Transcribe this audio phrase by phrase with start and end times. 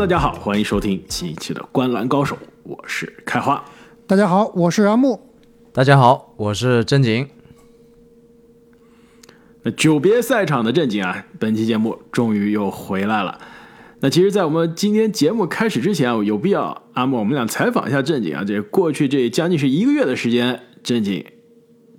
[0.00, 3.62] 大家好，欢迎收听新一期的《观澜高手》，我是开花。
[4.06, 5.20] 大家好，我是阿木。
[5.74, 7.28] 大家好，我是正经。
[9.62, 13.38] 那久别赛场的正经啊，本期节目终于又回来了。
[14.00, 18.42] 那其实，在我们今天节目开始之前啊，有必要阿木我们俩采访一下正经啊。
[18.42, 21.22] 这过去这将近是一个月的时间，正经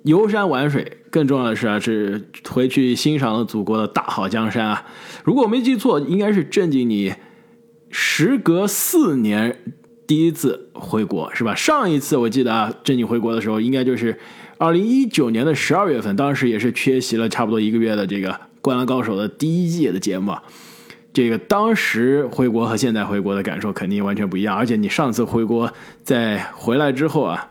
[0.05, 4.88] 游山玩水，更重要的是啊，是回去欣赏了祖国的大好江山啊。
[5.23, 7.13] 如果我没记错，应该是正经你
[7.91, 9.58] 时隔四年
[10.08, 11.54] 第一次回国是吧？
[11.54, 14.18] 上一次我记得啊，正经回国的时候，应该就是
[14.58, 18.30] 二零一九年的十二月份，当时也是缺席了差不多一个月的这个
[18.62, 20.34] 《灌篮高手》的第一季的节目。
[21.13, 25.71] 这个当时回国和现在回国的感受肯定完全不一样，而且你上次回国
[26.04, 27.49] 在回来之后啊，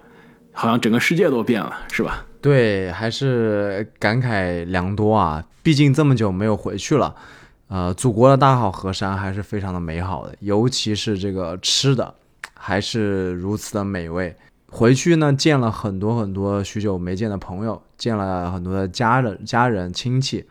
[0.53, 2.25] 好像整个世界都变了，是吧？
[2.41, 5.45] 对，还是感慨良多啊！
[5.63, 7.15] 毕竟这么久没有回去了，
[7.71, 12.15] 呃，祖国的大好河山还是非常的美好的，尤其是这个吃的
[12.53, 14.37] 还是如此的美味。
[14.69, 20.45] 回去呢，见了很多很多许久没见的朋友，见了很多的家人、家人亲戚，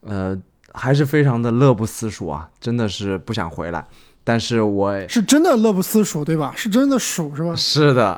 [0.00, 0.40] 呃。
[0.74, 3.86] 还是非常的乐不思蜀啊，真的是不想回来。
[4.24, 6.50] 但是我是真的乐不思蜀，对吧？
[6.56, 7.54] 是真的蜀是吧？
[7.54, 8.12] 是的，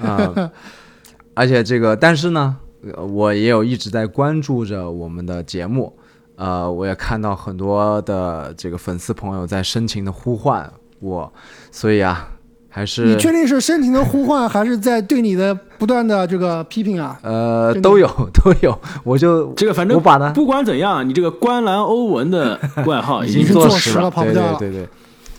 [0.00, 0.50] 啊，
[1.34, 2.56] 而且这个，但是呢，
[2.96, 5.96] 我也有一直在关注着我们的节目，
[6.40, 11.32] 呃，我也看到很多的这个粉丝朋友在深情的呼唤我，
[11.70, 12.30] 所以啊。
[12.72, 17.18] 还是你确定是深情的呼唤，还是在对你的不断的这个批评啊？
[17.20, 24.56] 呃，都有 都有，我就这个反正我把它不管怎样，你这个观澜欧文的外号已经坐实了，跑不掉了。
[24.56, 24.86] 对对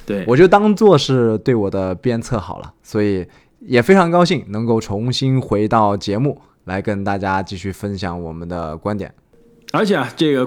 [0.05, 3.25] 对对，我就当做是对我的鞭策好了，所以
[3.61, 9.09] 也非常高兴能够重新回到节目来跟大家继续分享我们的观点。
[9.71, 10.45] 而且啊，这个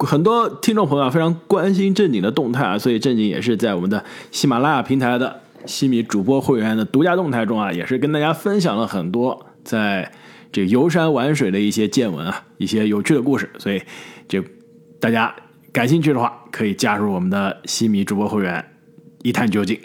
[0.00, 5.40] 很多听众朋友啊非常关心正经的动态啊，所以正经也是在我们的喜马拉雅平台的。
[5.66, 10.10] 西米主播会员的独家动态中啊，也是跟大家分享了很多在
[10.50, 13.50] 这游山玩水的一些见闻啊，一些有趣的故事。
[13.58, 13.82] 所以，
[14.26, 14.42] 就
[14.98, 15.34] 大家
[15.70, 18.64] 感兴趣的话，可以加入我们的西米主播会员，
[19.22, 19.78] 一探究竟。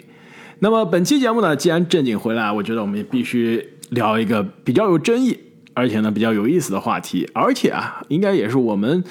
[0.60, 5.38] 那么本期节目呢，既然正经回来，我觉得我们也必须聊一个比较有争议，
[5.74, 9.04] 而且呢比较有意思的话题，而且啊，应该也是我们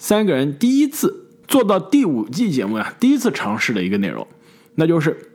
[0.00, 4.26] 三个人第一次做到第五季节目啊，第一次尝试的一个内容，
[4.74, 5.26] 那就是。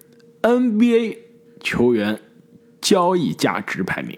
[0.42, 1.18] NBA
[1.60, 2.20] 球员
[2.80, 4.16] 交易价值排名，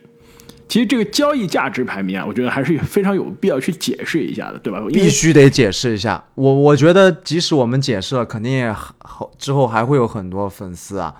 [0.67, 4.83] 其实这个交易价值排名啊，我觉得还是非常有必要去解释一下的，对吧？
[4.89, 6.21] 必须得解释一下。
[6.35, 11.15] 我我觉得，即使我们解释了，肯定也好之后还会有很多粉丝啊，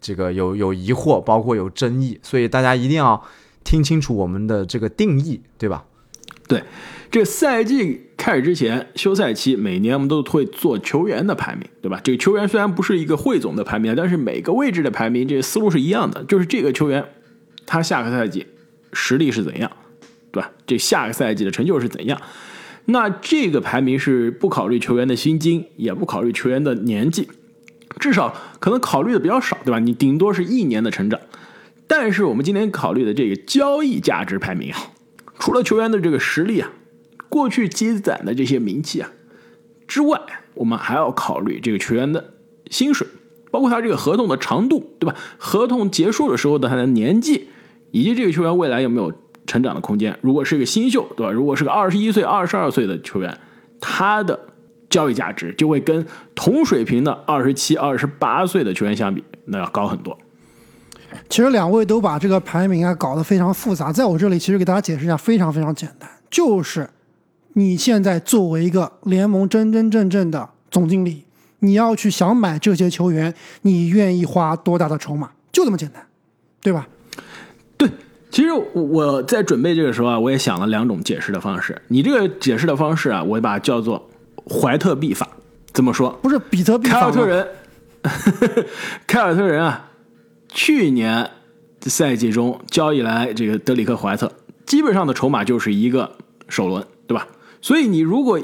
[0.00, 3.22] 这个有有疑惑，包括有争议，所以大家一定要
[3.62, 5.84] 听清楚我们的这个定义，对吧？
[6.48, 6.64] 对。
[7.10, 11.98] 这赛季开始之前，休赛期每年我们都会做球员的排名，对吧？
[12.04, 17.02] 这个球员虽然不是一个汇总的排名，但是每个位置的排名，这个思路是一样的，就是这个球员
[17.64, 18.46] 他下个赛季
[18.92, 19.72] 实力是怎样，
[20.30, 20.50] 对吧？
[20.66, 22.20] 这下个赛季的成就是怎样。
[22.84, 27.26] 那这个排名是不考虑球员的薪金，也不考虑球员的年纪，
[27.98, 29.78] 至少可能考虑的比较少，对吧？
[29.78, 31.18] 你顶多是一年的成长。
[31.86, 34.78] 但是我们今天考虑的这个交易价值排名啊，
[35.38, 36.70] 除了球员的这个实力啊。
[37.28, 39.10] 过去积攒的这些名气啊
[39.86, 40.20] 之外，
[40.54, 42.32] 我们还要考虑这个球员的
[42.70, 43.06] 薪水，
[43.50, 45.16] 包括他这个合同的长度，对吧？
[45.38, 47.48] 合同结束的时候的他的年纪，
[47.90, 49.10] 以及这个球员未来有没有
[49.46, 50.18] 成长的空间。
[50.20, 51.32] 如果是一个新秀，对吧？
[51.32, 53.38] 如果是个二十一岁、二十二岁的球员，
[53.80, 54.38] 他的
[54.90, 60.18] 交易价值就会跟同水平的二十七、二十八岁的球员相比，那要高很多。
[61.30, 66.86] 其实两位都把这个排名啊搞得非常复杂，在我这里其实给大家解释一下，非常非常简单，就是。
[67.54, 71.24] 你现在作为一个联盟真真正正的总经理，
[71.60, 75.30] 你要去想买这些球员，你愿意花多大的筹码？
[75.50, 76.06] 就这么简单，
[76.62, 76.86] 对吧？
[77.76, 77.88] 对，
[78.30, 81.80] 其实我在准备这个时候啊，我也想了两种解释的方式。
[81.88, 84.08] 你这个解释的方式啊，我把它叫做
[84.48, 85.28] 怀特币法。
[85.72, 86.10] 怎么说？
[86.22, 86.88] 不是比特币。
[86.88, 87.48] 凯尔特人，
[89.06, 89.90] 凯尔特人啊，
[90.48, 91.28] 去年
[91.82, 94.32] 赛季中交易来这个德里克怀特，
[94.66, 96.16] 基本上的筹码就是一个
[96.48, 96.84] 首轮？
[97.68, 98.40] 所以你如果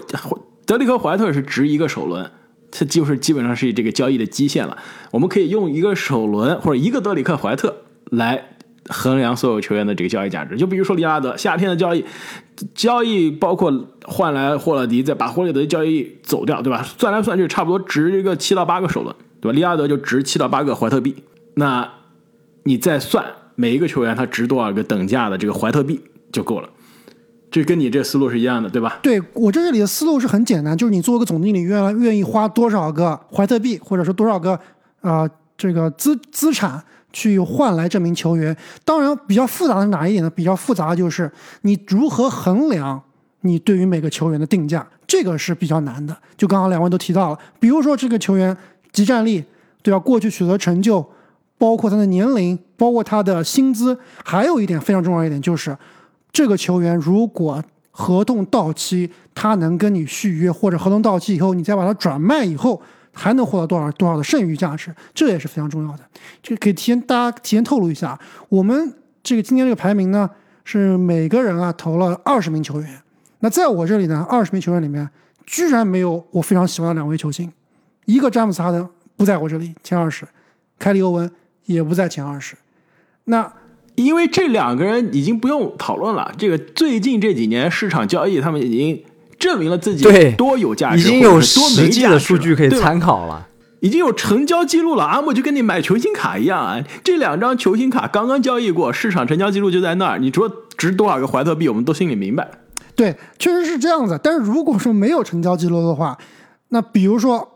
[0.66, 2.30] 德里克怀特是值一个首轮，
[2.70, 4.76] 它就是基本上是这个交易的基线了。
[5.12, 7.74] 我们可以用一个首轮或者一个德里克怀特
[8.10, 8.50] 来
[8.90, 10.58] 衡量所有球员的这个交易价值。
[10.58, 12.04] 就比如说利拉德，夏天的交易，
[12.74, 13.72] 交易包括
[14.04, 16.82] 换来霍勒迪，再把霍勒迪交易走掉，对吧？
[16.82, 19.56] 算来算去差不多值一个七到八个首轮，对吧？
[19.56, 21.16] 利拉德就值七到八个怀特币。
[21.54, 21.90] 那
[22.64, 23.24] 你再算
[23.54, 25.98] 每一个球员他值多少个等价的这个怀特币
[26.30, 26.68] 就够了。
[27.54, 28.98] 这跟你这思路是一样的，对吧？
[29.00, 34.58] 对我这里的思路是很简单，就是你做个总经理愿愿意花多少个怀特币，或者说多少个
[35.02, 38.56] 呃这个资资产去换来这名球员。
[38.84, 40.28] 当然，比较复杂的是哪一点呢？
[40.28, 41.30] 比较复杂的就是
[41.60, 43.00] 你如何衡量
[43.42, 46.16] 你对于每个球员的定价，这个是比较难的。
[46.36, 48.56] 就刚刚两位都提到了，比如说这个球员
[48.90, 49.44] 集战力，
[49.80, 50.00] 对吧？
[50.00, 51.08] 过去取得成就，
[51.56, 55.78] 包括他的年龄，包括他的薪资，还有一点非常重要一点就是。
[56.34, 62.82] 这个球员如果合同到期，他能跟你续约，或者合同到期以后，你再把它转卖以后，
[63.12, 66.00] 还能获得多少多少的剩余价值，这也是非常重要的。
[66.42, 68.92] 这个可以提前大家提前透露一下，我们
[69.22, 70.28] 这个今天这个排名呢，
[70.64, 73.00] 是每个人啊投了二十名球员。
[73.38, 75.08] 那在我这里呢，二十名球员里面，
[75.46, 77.52] 居然没有我非常喜欢的两位球星，
[78.06, 80.26] 一个詹姆斯哈登不在我这里前二十，
[80.80, 81.30] 凯里欧文
[81.66, 82.56] 也不在前二十。
[83.26, 83.52] 那
[83.94, 89.02] 因为这两个人已经不用讨论了，这个最近这几年市场交易，他们已经
[89.38, 93.48] 证明了自己对多有价值，已经有多实际的没价值数据可以参考了。
[93.80, 95.04] 已经有成交记录了。
[95.04, 100.18] 阿莫就跟你买球星卡一样啊，这两张球星卡刚刚交易过，市场成交记录就在那儿。
[100.18, 102.50] 你说值多少个怀特币，我们都心里明白。
[102.96, 104.18] 对，确实是这样子。
[104.22, 106.16] 但是如果说没有成交记录的话，
[106.70, 107.46] 那比如说，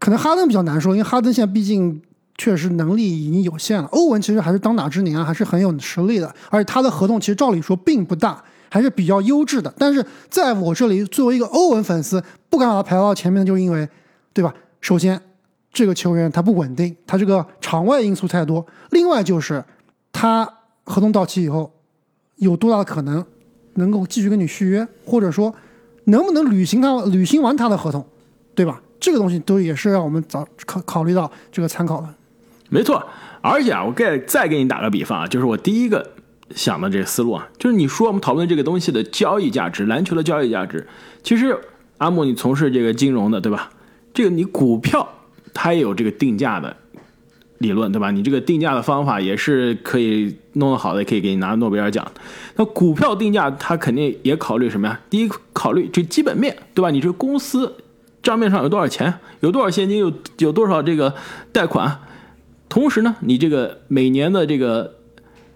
[0.00, 2.02] 可能哈登比较难说，因为哈登现在毕竟
[2.38, 3.88] 确实能力已经有限了。
[3.88, 9.72] 欧文其实还是当打之年啊，还是很有实力的，而且他的合同其实照理说并不大，还是比较优质的。
[9.76, 13.88] 但是在我这里，作为一个欧文粉丝，不敢把他排到前面，就因为，
[14.32, 14.54] 对吧？
[14.80, 15.20] 首先，
[15.72, 19.64] 这个球员他不稳定，他这个场外因素太多；另外就是
[20.12, 20.48] 他
[20.84, 21.72] 合同到期以后，
[22.36, 23.24] 有多大的可能
[23.74, 25.52] 能够继续跟你续约，或者说
[26.04, 28.06] 能不能履行他履行完他的合同，
[28.54, 28.80] 对吧？
[29.00, 32.08] 这个东西都也是让我们早考考虑到这个参考的。
[32.70, 33.02] 没错，
[33.40, 36.12] 而且啊，我再再给你打个比方啊，就是我第一个
[36.54, 40.86] 想的这个思路啊，就是你说我们讨论这个东西的交易价值，篮球的交易价值，
[41.22, 41.58] 其实
[41.96, 43.70] 阿莫你从事这个金融的，对吧？
[44.12, 45.08] 这个你股票
[45.54, 46.76] 它也有这个定价的
[47.58, 48.10] 理论，对吧？
[48.10, 52.06] 你这个定价的方法也是可以弄得好的，可以给你拿诺贝尔奖。
[52.56, 55.00] 那股票定价它肯定也考虑什么呀？
[55.08, 56.90] 第一，考虑这基本面，对吧？
[56.90, 57.76] 你这公司
[58.22, 61.14] 账面上有多少钱，有多少现金，有有多少这个
[61.52, 62.00] 贷款。
[62.68, 64.94] 同时呢，你这个每年的这个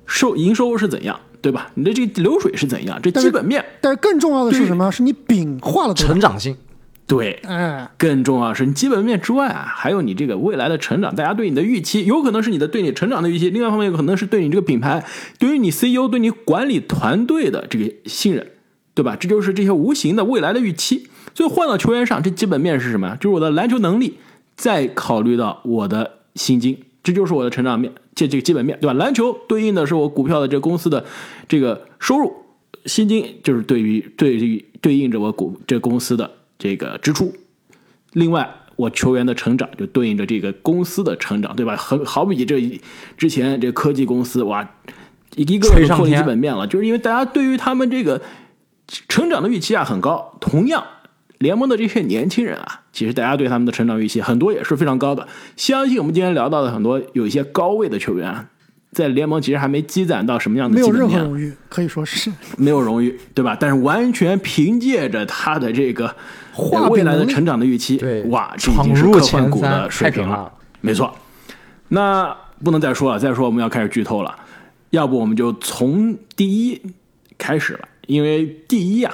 [0.06, 1.70] 收营收是怎样，对吧？
[1.74, 3.00] 你的这个流水是怎样？
[3.02, 4.90] 这基本面但是更重要的是什么？
[4.90, 6.20] 是你饼画了多少成？
[6.20, 6.56] 长性，
[7.06, 15.04] 对，哎，更重要是你基本面之外啊，还有你这个未来的成长，大家对你的预期，有可能是你的对你成长的预期，另外一方面有可能是对你这个品牌，
[15.38, 18.46] 对于你 CEO 对你管理团队的这个信任，
[18.94, 19.16] 对吧？
[19.18, 21.08] 这就是这些无形的未来的预期。
[21.34, 23.16] 所以换到球员上，这基本面是什么呀？
[23.18, 24.18] 就是我的篮球能力，
[24.54, 28.92] 再考虑到我的薪金，这就是我的成长面，这这个基本面，对吧？
[28.94, 31.04] 篮球对应的是我股票的这个公司的
[31.48, 32.32] 这个收入，
[32.86, 37.32] 薪金就是对于对于对应着我股这公司的这个支出。
[38.12, 41.76] 另外，我球员的成长就对应着这个公司的成长，对吧？
[41.76, 42.80] 很好比这
[43.16, 44.68] 之前这科技公司，哇，
[45.34, 48.20] 一个个吹上都脱离基本面了，就是因为大家对于他们这个
[49.08, 50.36] 成长的预期啊很高。
[50.40, 50.84] 同样，
[51.42, 55.26] 联盟的这些年轻人啊，其实大家对他们的成长预期很多也是非常高的。
[55.56, 58.48] 相信我们今天聊到的很多有一些高位的球员啊，
[58.92, 63.56] 在联盟其实还没积攒到什么样的没有基本面，任何荣誉，可以说是没有荣誉，对吧？
[63.58, 66.14] 但是完全凭借着他的这个
[66.90, 70.50] 未来的成长的预期，对哇，这已闯经是入前科幻股的水平了。
[70.80, 71.12] 没错，
[71.88, 74.36] 那不能再说了，再说我们要开始剧透了。
[74.90, 76.80] 要不我们就从第一
[77.36, 79.12] 开始了，因为第一啊，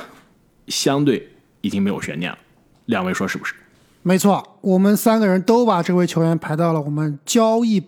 [0.67, 1.29] 相对
[1.69, 2.39] 已经没有悬念了。
[2.87, 3.55] 两位说是不是？
[4.03, 4.59] 没错。
[4.63, 7.83] 我们三个人都把这位球员排到了我们交易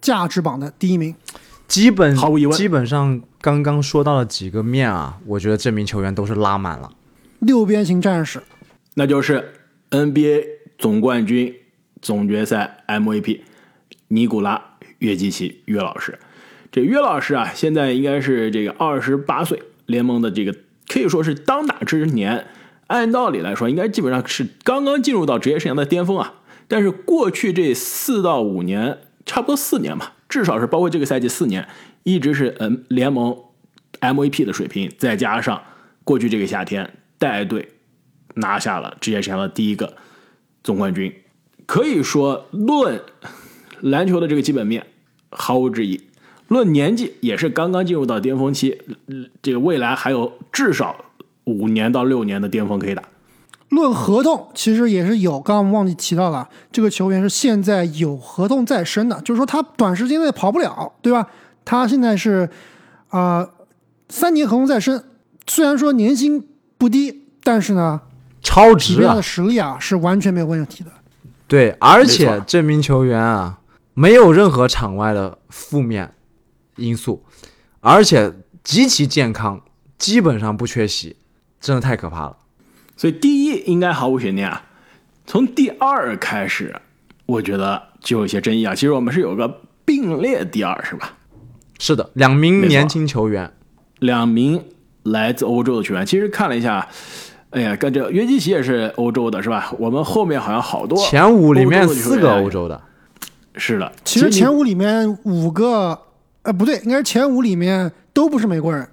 [0.00, 1.14] 价值榜的第一名。
[1.68, 6.90] 基本毫无疑问基本上刚刚说到了几个面啊，我觉得这名球员都是拉满了。
[7.38, 8.42] 六边形战士，
[8.94, 9.52] 那就是
[9.90, 10.44] NBA
[10.76, 11.54] 总冠军、
[12.02, 13.42] 总决赛 MVP
[14.08, 14.60] 尼古拉
[14.98, 16.18] 约基奇约老师。
[16.72, 20.52] 这约老师啊，现在应该是这个二十八岁，联盟的这个
[20.88, 22.44] 可以说是当打之年。
[22.88, 26.34] 按道理来说，应该基本上是刚刚进入到职业生涯的巅峰啊。
[26.66, 31.68] 但是过去这四到五年，差不多四年吧，至少是包括这个赛季四年，
[32.02, 33.36] 一直是嗯联盟
[34.00, 35.62] MVP 的水平，再加上
[36.04, 37.68] 过去这个夏天带队
[38.36, 39.94] 拿下了职业生涯的第一个
[40.62, 41.14] 总冠军，
[41.66, 43.00] 可以说论
[43.80, 44.86] 篮球的这个基本面
[45.30, 46.00] 毫无质疑，
[46.48, 48.80] 论年纪也是刚刚进入到巅峰期，
[49.42, 51.12] 这个未来还有至少
[51.44, 53.02] 五年到六年的巅峰可以打。
[53.70, 61.28] 论合同其实也是有，刚刚我们忘记提到了，这个球员是现在有合同在身的，就是说他短时间内跑不了，对吧？
[61.64, 62.48] 他现在是
[63.08, 63.50] 啊、呃
[64.10, 65.02] 三年合同在身，
[65.46, 66.46] 虽然说年薪
[66.76, 68.02] 不低，但是呢，
[68.42, 69.22] 超值啊的！
[69.22, 70.90] 实力啊是完全没有问题的。
[71.48, 73.60] 对，而且这名球员啊，
[73.94, 76.12] 没有任何场外的负面
[76.76, 77.24] 因素，
[77.80, 78.32] 而且
[78.62, 79.62] 极其健康，
[79.98, 81.16] 基本上不缺席，
[81.64, 82.36] 真的太可怕了。
[82.94, 84.62] 所以第一应该毫无悬念啊。
[85.26, 86.74] 从第二开始，
[87.24, 88.74] 我觉得就有些争议啊。
[88.74, 91.14] 其实我们是有个并列第二，是吧？
[91.78, 93.50] 是的，两名年轻球员，
[94.00, 94.62] 两名
[95.04, 96.04] 来自欧洲的球员。
[96.04, 96.86] 其实看了一下，
[97.48, 99.72] 哎呀，跟这约基奇也是欧洲的，是吧？
[99.78, 102.78] 我们后面好像好多前五里面四个欧洲的，
[103.56, 103.90] 是的。
[104.04, 105.98] 其实前五里面五个，
[106.42, 108.86] 呃，不对，应该是前五里面都不是美国人，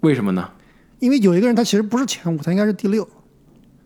[0.00, 0.50] 为什么呢？
[1.00, 3.06] 因为有一个人他其实不是前五，他应该是第六。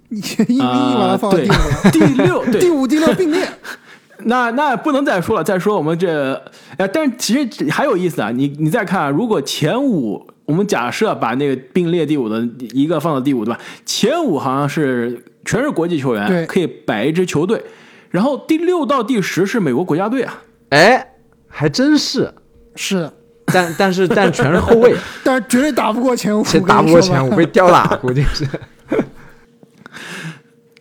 [0.09, 2.61] 你硬硬把他放到第五了，， 第六，对。
[2.61, 3.49] 第，五、第六并列。
[4.27, 6.35] 那那不能再说了，再说我们这，
[6.77, 13.61] 哎，但是其实还有意思啊，你你再看啊，如果前五，我们假设把那个并列第五的一个放到第五，对吧？
[13.85, 16.47] 前五好像是全是国际球员，对。
[16.47, 17.63] 可以摆一支球队，
[18.11, 21.15] 然后第六到第十是美国国家队啊，哎，
[21.49, 22.33] 还真是，
[22.77, 23.11] 是，
[23.47, 28.47] 但但是但全是后卫， 但是绝对打不过前五，谁打不过前五被吊打，估计是。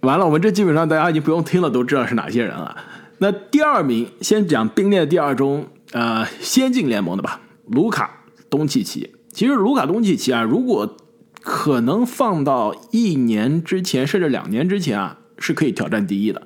[0.01, 2.75] 完了，我们这基本上大家已经不用听了，都知道是哪些人了。
[3.20, 9.13] 那第二名，先讲并列第二中，呃，先进联盟的吧，卢卡东契奇。
[9.32, 10.98] 其实卢卡东契奇啊，如果
[11.41, 16.41] 可能放到一年之前，甚至两年之前啊，是可以挑战第一的，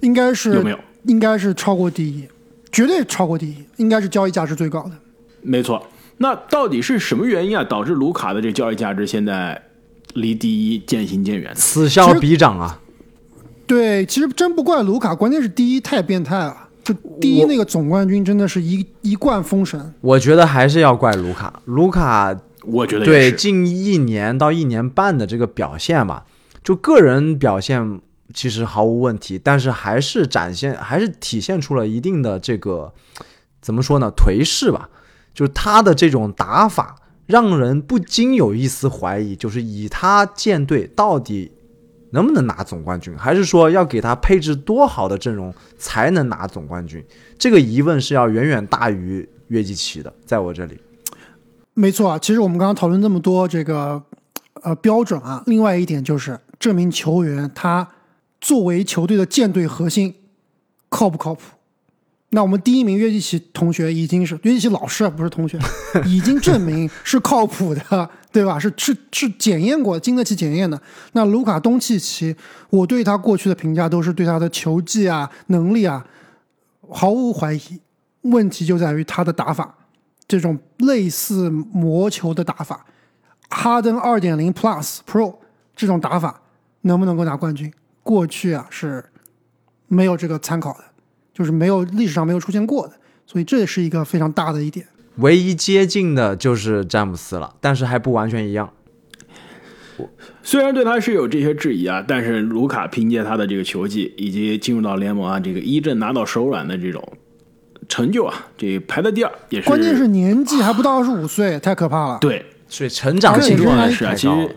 [0.00, 0.78] 应该是有没有？
[1.04, 2.28] 应该是超过第一，
[2.70, 4.92] 绝对超过第一，应该是交易价值最高的。
[5.42, 5.86] 没错。
[6.18, 9.60] 那到底是什么原因啊，导致卢卡的这交易价值现在
[10.14, 11.52] 离第一渐行渐远？
[11.54, 12.80] 此消彼长啊！
[13.66, 16.68] 对，其实真不怪卢卡，关键是第一太变态了。
[16.84, 23.32] 就第一那个总冠军真的是一一贯封神，我觉得还是要怪卢卡，卢卡我觉得对。
[23.32, 26.24] 近一年到一年半的这个表现吧，
[26.62, 28.00] 就个人表现
[28.34, 32.92] 其实毫无问题，但是还是展现，还是体现出了一定的这个
[33.60, 34.88] 怎么说呢，颓势吧。
[35.34, 36.96] 就是他的这种打法，
[37.26, 41.50] 让人不禁有一丝怀疑，就是以他建队到底
[42.10, 47.02] 能不能拿总冠军，还是说要给他配置多好的阵容才能拿总冠军？
[47.38, 50.78] 这个疑问是要远远大于约基奇的，在我这里。
[51.74, 52.18] 没错啊。
[52.18, 54.02] 其实我们刚刚讨论这么多这个
[54.62, 57.88] 呃标准啊，另外一点就是这名球员他
[58.40, 60.14] 作为球队的舰队核心
[60.90, 61.40] 靠不靠谱？
[62.34, 65.58] 那我们第一名约基奇同学已经是约基奇老师，不是同学，
[66.06, 68.58] 已经证明是靠谱的，对吧？
[68.58, 70.80] 是是是检验过，经得起检验的。
[71.12, 72.34] 那卢卡东契奇，
[72.70, 76.06] 我对他过去的评价都是对他的球技啊、能力啊
[76.88, 77.60] 毫无怀疑。
[78.22, 79.74] 问题就在于他的打法，
[80.26, 82.86] 这种类似魔球的打法，
[83.50, 85.36] 哈登二点零 Plus Pro
[85.74, 86.40] 这种打法
[86.82, 87.70] 能不能够拿冠军？
[88.02, 89.04] 过去啊是
[89.88, 90.84] 没有这个参考的，
[91.32, 92.94] 就是没有历史上没有出现过的，
[93.26, 94.86] 所以这也是一个非常大的一点。
[95.16, 98.72] 唯一接近的就是詹姆斯了，但是还不完全一样。
[100.42, 107.06] 虽然对他是有这些质疑啊，但是卢卡凭借他的这个球技以及进入到联盟啊，这个一阵拿到手软的这种
[107.88, 109.68] 成就啊，这排在第二也是。
[109.68, 112.18] 关键是年纪还不到二十五岁，太可怕了。
[112.20, 114.56] 对，所以成长更性重要的是其实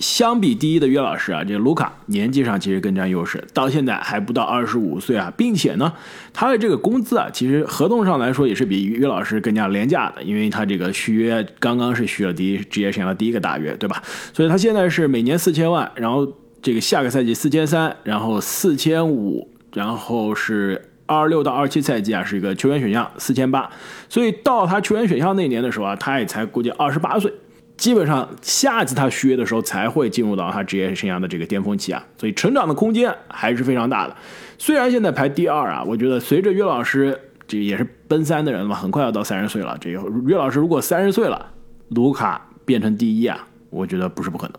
[0.00, 5.92] 相比第一的约老师啊，这个卢卡年纪上其实更占优势，到现在还不到二十五岁啊，并且呢，
[6.32, 14.02] 他的这个工资啊，其实合同上来说也是比约老师更加廉价的，因为他这个续约刚刚是续了第一职业生涯的第一个大约，对吧？
[14.32, 16.26] 所以他现在是每年四千万，然后
[16.60, 20.90] 这个下个赛季四千三，然后四千五，然后是。
[21.08, 23.70] 二六到二七赛季啊，是一个球员选项四千八，
[24.08, 27.32] 所以到他球员选项那年的时候啊，他也才估计二十八岁，
[27.76, 34.16] 基本上下次他续约的时候才会进入到他职业生涯的这个巅峰期啊，所以成长的空间还是非常大的。
[34.58, 39.76] 虽然现在排第二啊，我觉得随着岳老师这也是奔三的人了嘛，很快要到三十岁了。
[39.80, 41.52] 这个约老师如果三十岁了，
[41.90, 44.54] 卢卡变成第一啊，我觉得不是不可能。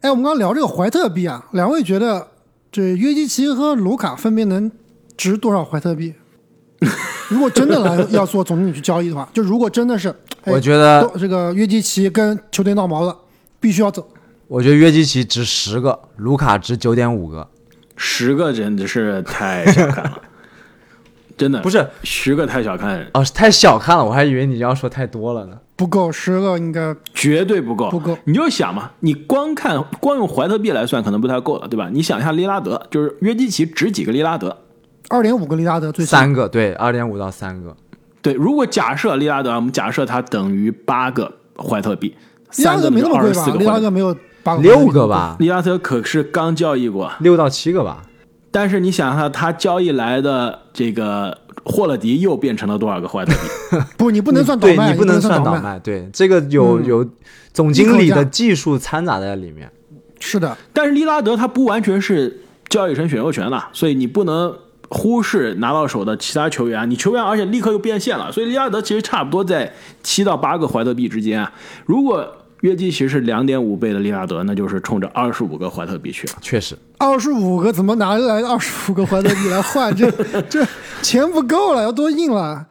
[0.00, 2.28] 哎，我们刚刚聊这个怀特币啊，两位觉得
[2.72, 4.70] 这约基奇和卢卡分别能
[5.16, 6.14] 值多少怀特币？
[7.28, 10.08] 如果真的来要做总经理去交易的话， 就如果真的是，
[10.44, 13.16] 哎我觉得这个约基奇跟球队闹矛了，
[13.60, 14.06] 必须要走。
[14.46, 17.46] 我觉得约基奇值十个，卢卡值九点五个。
[17.96, 20.22] 十个真的是太小看了，
[21.36, 25.58] 真的不是十个太小看，哦，太小看了，我还以为你要说太多了呢。
[25.76, 31.90] 不够，十个应该绝对不够，不够你就想嘛，你光看光用怀特币来算，可能不太够了，对吧？
[31.92, 34.56] 你想一下利拉德，就是约基奇值几个利拉德？
[35.08, 37.74] 二点五个利拉德最起三个，对，二点五到三个。
[38.20, 42.14] 对，如果假设利拉德，我们假设他等于八个怀特币，
[42.56, 43.46] 利拉德没那么贵吧？
[43.58, 45.06] 利拉德德，没有八个六个？
[45.06, 48.02] 吧，利拉德可是刚交易过，六到七个吧。
[48.50, 53.78] 但是你想想，他交易来的这个霍勒迪又变成了多少个怀特币？
[53.96, 55.60] 不，你不能算倒对卖，你不能算倒倒。
[55.60, 57.08] 卖，对这个有嗯有
[57.52, 59.70] 总经理的技术掺杂在里面。
[60.18, 64.52] 是的，但是利拉德他不完全是交易成选秀权了，所以你不能
[64.88, 66.88] 忽视拿到手的其他球员。
[66.90, 71.52] 你球员而且立刻又变现了，所以利拉德其实差不多在七到八个怀特币之间啊。
[71.86, 72.26] 如果
[72.62, 76.34] 约基奇是两点五倍的利拉德，那就是冲着二十五个怀特币去了。
[76.40, 79.94] 确实，二十五个怎么拿来二十五个怀特币来换？
[79.94, 80.10] 这
[80.48, 80.66] 这
[81.00, 82.66] 钱不够了，要多印了。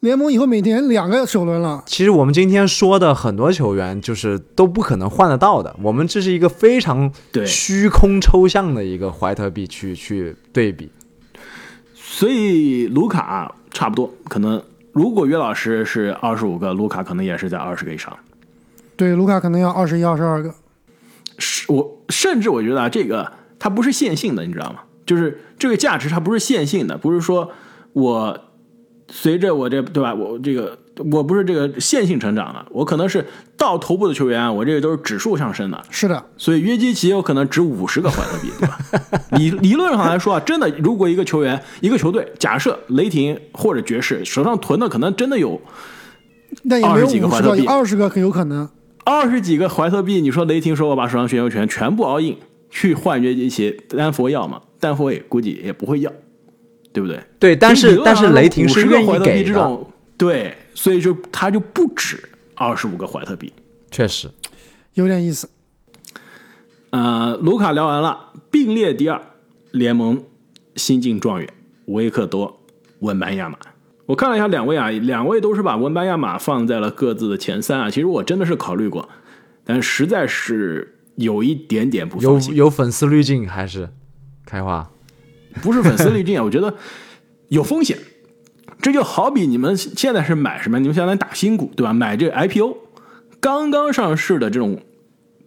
[0.00, 5.74] 联盟以后每年两个首轮了，其实我们今天说的很多球员，就是都不可能换得到的。
[5.82, 10.90] 我们这是一个非常对虚空抽象的一个怀特币去去对比。
[12.16, 18.16] 所以卢卡差不多，可能如果约老师是二十五个，卢卡可能也是在二十个以上。
[18.94, 20.54] 对，卢卡可能要二十一、二十二个。
[21.38, 24.82] 是我甚至我觉得啊，这个它不是线性的，你知道吗？
[25.04, 27.50] 就是这个价值它不是线性的，不是说
[27.94, 28.38] 我
[29.08, 30.78] 随着我这对吧，我这个
[31.10, 33.24] 我不是这个线性成长的，我可能是
[33.56, 35.82] 到头部的球员啊，我这个都是指数上升的。
[35.90, 38.78] 是的，所以约基奇有可能值五十个怀特币， 对吧？
[39.38, 45.60] 理理论上来说啊，真的，如果一个球员、一个球队，假设雷霆或者爵士手上囤的可能真的有
[46.68, 48.68] 但也没有几个五十个，怀特币有二十个很有可能。
[49.04, 52.36] 二十几个怀特币，你说雷霆说我把手上选秀权全部 all in
[52.70, 54.60] 去换约基奇，丹佛要吗？
[54.80, 56.10] 丹佛也估计也不会要，
[56.92, 57.20] 对不对？
[57.38, 59.86] 对，但是但是雷霆是个愿意怀特币给的，这种，
[60.16, 63.52] 对，所以就他就不止二十五个怀特币。
[63.90, 64.28] 确实。
[64.94, 65.48] 有点意思。
[66.90, 69.20] 呃，卢卡聊完了，并列第二，
[69.72, 70.22] 联盟
[70.76, 71.52] 新晋状元
[71.86, 72.48] 维克多·
[73.00, 73.58] 文班亚马。
[74.06, 77.90] 我看了一下两位啊，两位都是把文班亚马放在了各自的前三啊。
[77.90, 79.08] 其实我真的是考虑过，
[79.64, 82.54] 但实在是有一点点不有放心。
[82.54, 83.88] 有粉丝滤镜还是
[84.46, 84.88] 开花？
[85.62, 86.72] 不是粉丝滤镜啊， 我觉得
[87.48, 87.98] 有风险。
[88.80, 90.78] 这就好比你们现在是买什么？
[90.78, 91.92] 你们现在打新股，对吧？
[91.92, 92.76] 买这个 IPO
[93.40, 94.80] 刚刚上市的这种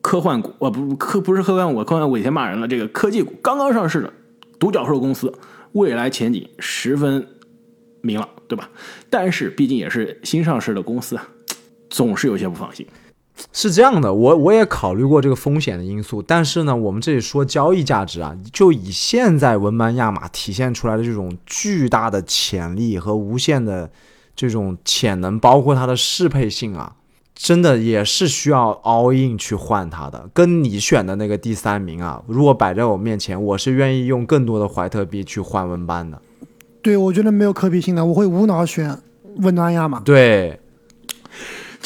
[0.01, 2.67] 科幻股，啊不科不是科幻股，科幻股以前骂人了。
[2.67, 4.13] 这个科技股刚刚上市的
[4.59, 5.31] 独角兽公司，
[5.73, 7.27] 未来前景十分
[8.01, 8.69] 明朗，对吧？
[9.09, 11.27] 但是毕竟也是新上市的公司啊，
[11.89, 12.87] 总是有些不放心。
[13.53, 23.89] 是这样的，我我也考虑过这个风险的因素，但是呢，我们这里说交易价值啊，就以现在文班亚马体现出来的这种巨大的潜力和无限的
[24.35, 26.95] 这种潜能，包括它的适配性啊，
[27.35, 30.29] 真的也是需要 all in 去换它的。
[30.33, 36.21] 跟你选的那个第三名啊，如果摆在我面前，我是愿意用更多的怀特币去换文班的。
[36.81, 38.97] 对，我觉得没有可比性的，我会无脑选
[39.37, 39.99] 文班亚马。
[39.99, 40.59] 对，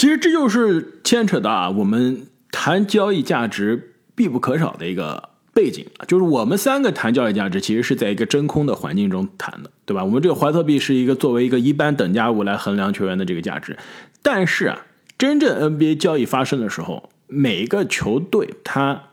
[0.02, 10.04] 其实这就是牵扯到啊，我们谈交易价值必不可少的一个背景，就是我们三个谈交易价值，其实是在一个真空的环境中谈的，对吧？
[10.04, 13.78] 我们这个怀特币是一个作为一个一般等价物来衡量球员的这个价值，
[14.24, 14.88] 但是啊，
[15.20, 19.04] 真正 NBA 交易发生的时候，每一个球队它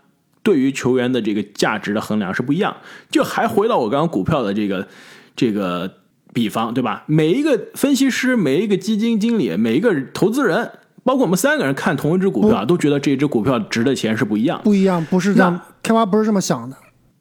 [0.42, 2.74] 对于球员的这个价值的衡量是不一样。
[3.10, 4.88] 就还回到我刚刚股票的这个
[5.36, 5.98] 这个
[6.38, 7.02] 比方，对吧？
[7.06, 10.70] 每一个分析师、每一个基金经理、每一个投资人，
[11.02, 14.62] 包括我们三个人看同一只股票啊，都觉得这只股票值的钱是不一样的。
[14.62, 16.76] 不一样，不是这样，开发不是这么想的。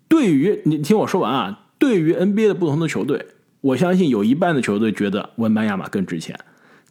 [0.07, 3.25] 对于你听我说完啊，对于 NBA 的不同的球队，
[3.61, 6.39] 我相信有一半的球队觉得文班亚马更值钱，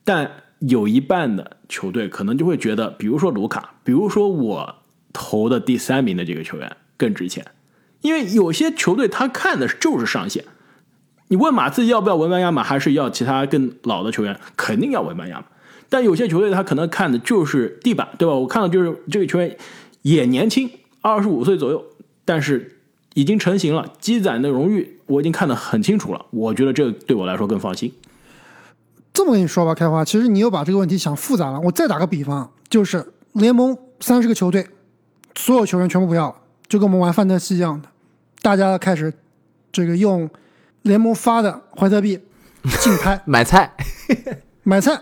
[0.03, 4.75] 但有一半的球队可能就会觉得，比如说卢卡，比如说我
[5.13, 7.47] 投的第三名的这个球员更值钱，
[8.01, 10.45] 因为有些球队他看的就是上限。
[11.29, 14.39] 你问马刺要不要文班亚马，还是要其他更老的球员？
[14.57, 15.47] 肯定要文班亚马。
[15.89, 18.35] 但有些球队他可能看的就是地板，对吧？
[18.35, 19.57] 我看到就是这个球员
[20.03, 21.85] 也年轻，二十五岁左右，
[22.25, 22.79] 但是
[23.15, 26.27] 已经成型了，积攒的荣誉我已经看得很清楚了。
[26.31, 27.93] 我觉得这对我来说更放心。
[29.13, 31.61] 这么跟你说吧，开花，其实你又把这个问题想复杂了。
[31.61, 34.67] 我再打个比方，就是联盟三十个球队，
[35.35, 36.37] 所有球员全部不要了，
[36.69, 37.89] 就跟我们玩范特西一样的，
[38.43, 39.13] 大家开始
[39.73, 40.29] 这个用
[40.87, 42.21] 联盟发的怀特币
[42.81, 43.75] 竞拍 买菜，
[44.63, 45.01] 买菜，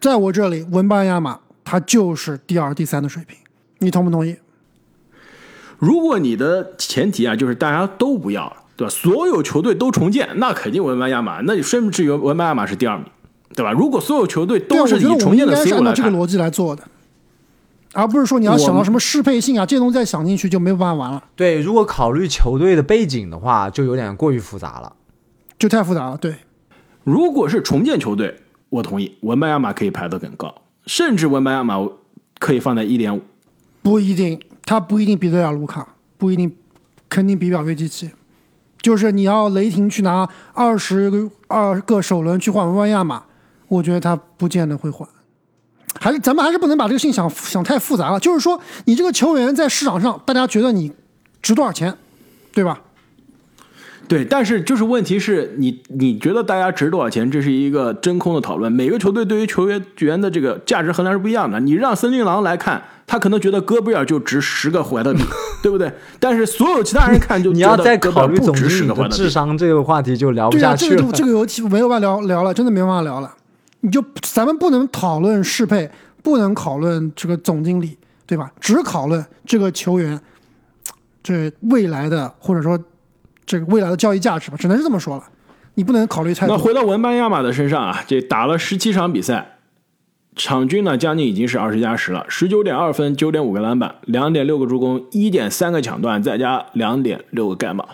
[0.00, 3.36] 在我这里，文班亚马他就是第二、第三的水平，
[3.78, 4.36] 你同不同意？
[5.78, 8.90] 如果你的前提啊，就是大家都不要了，对吧？
[8.90, 13.06] 所有球队都重建，那肯定文班亚马，那甚至于文班亚马是第二名，
[13.54, 13.72] 对吧？
[13.72, 16.82] 如果所有球队都是我觉得我以重建的们应该是思路来看，按照这个逻辑来做的，
[17.94, 24.92] 而不是说你要想到什么适配性啊，这些东西再想进去就没有办法玩了，对，如果考虑球队的背景的话，就有点过于复杂了。
[25.56, 26.16] 就太复杂了。
[26.18, 26.34] 对，
[27.04, 30.54] 如果是重建球队，我同意文班亚马可以排得更高，
[30.86, 31.76] 甚至文班亚马
[32.38, 33.22] 可以放在一点五。
[33.80, 36.54] 不一定，他不一定比得了卢卡，不一定，
[37.08, 38.10] 肯定比不了约基奇。
[38.82, 43.22] 就是你要雷霆去拿二十个二个首轮去换文班亚马，
[43.68, 45.08] 我觉得他不见得会换。
[46.00, 48.20] 还是咱们还是不能把这个事情想想太复杂了。
[48.20, 50.92] 就是说，你这个球员在市场上，大家觉得你
[51.42, 51.94] 值多少钱，
[52.52, 52.80] 对吧？
[54.06, 58.70] 对，但是就是问题是你你觉得大家值多少钱，这是一个真空的讨论。
[58.70, 61.58] 每个球队对于球员员的这个价值衡量是不一样的。
[61.58, 65.22] 你让森林狼来看，他可能觉得戈贝尔就值十个怀特币，
[65.62, 65.90] 对不对？
[66.20, 69.22] 但是所有其他人看就你要再觉得考虑总戈贝尔不值十经理的个怀特币。
[69.22, 70.96] 智商，这个话题就聊不下去了。
[70.96, 73.34] 这个就这个有题没有办法聊聊了，真的没办法聊了。
[73.84, 75.90] 你就咱们不能讨论适配，
[76.22, 78.50] 不能讨论这个总经理，对吧？
[78.58, 80.18] 只讨论这个球员
[81.22, 82.82] 这未来的或者说
[83.44, 85.24] 这个未来的交易价值吧，只能是这么说了。
[85.74, 86.62] 你不能考虑太多那。
[86.62, 89.58] 回到文班亚马的身上啊，这打了十七场比赛，
[90.34, 97.86] 场均呢将近已经是二十加十了，十九点二分，九点五个篮板，两点六个助攻，一点三个抢断，再加两点六个盖帽。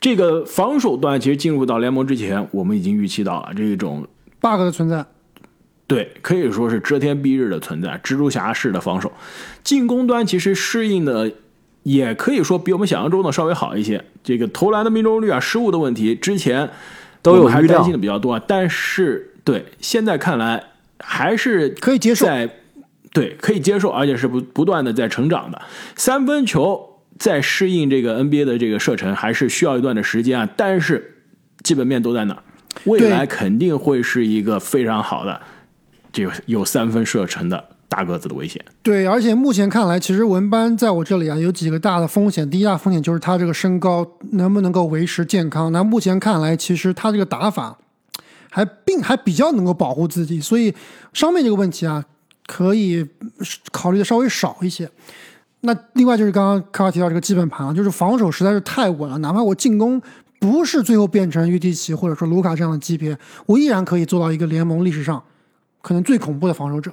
[0.00, 4.04] 这个防守端其实进入到联盟之前，我们已经预期到了这种
[4.40, 5.04] bug 的存在，
[5.86, 9.12] 对，可以说是遮天蔽日的存在，蜘蛛侠式的防守。
[9.62, 11.30] 进攻端其实适应的
[11.84, 14.04] 也可以说比我们想象中的稍微好一些。
[14.24, 16.68] 这个投篮的命中率啊、失误的问题，之前
[17.22, 18.42] 都有还是担心的比较多啊。
[18.48, 20.62] 但是对现在看来
[20.98, 22.50] 还是可以接受在
[23.12, 25.62] 对可以接受，而且是不不断的在成长的。
[25.94, 31.22] 三分球在适应这个 NBA 的这个射程还是需要一段的时间啊，但是
[31.62, 32.42] 基本面都在那儿，
[32.84, 35.40] 未来肯定会是一个非常好的
[36.16, 38.64] 这个有三分射程的大个子的危险。
[38.82, 42.48] 对，而且目前看来，其实文班在我这里啊有几个大的风险。
[42.48, 45.70] 第一大风险就是他这个身高能不能够维持健康。
[45.72, 47.76] 那目前看来，其实他这个打法
[48.50, 50.74] 还并还比较能够保护自己，所以
[51.12, 52.02] 伤病这个问题啊，
[52.46, 53.06] 可以
[53.70, 54.88] 考虑的稍微少一些。
[55.60, 60.00] 那另外就是刚刚卡卡提到这个基本盘啊，就是防守实在是太稳了，哪怕我进攻
[60.40, 65.22] 不是最后变成约基奇或者说卢卡这样的级别，我依然可以做到一个联盟历史上
[65.86, 66.90] 可能最恐怖的防守者。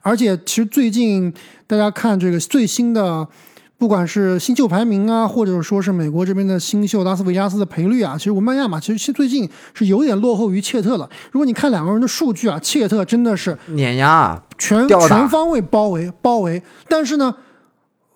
[0.00, 1.30] 而且其实最近
[1.66, 3.28] 大家看这个最新的，
[3.76, 11.06] 不管是新秀排名啊，或者说是美国这边的新秀拉斯维加斯的赔率啊，其实文班亚马其实最近是有点落后于切特了。
[11.30, 17.34] 如果你看两个人的数据啊，切特真的是碾压啊，全全方位包围包围，但是呢，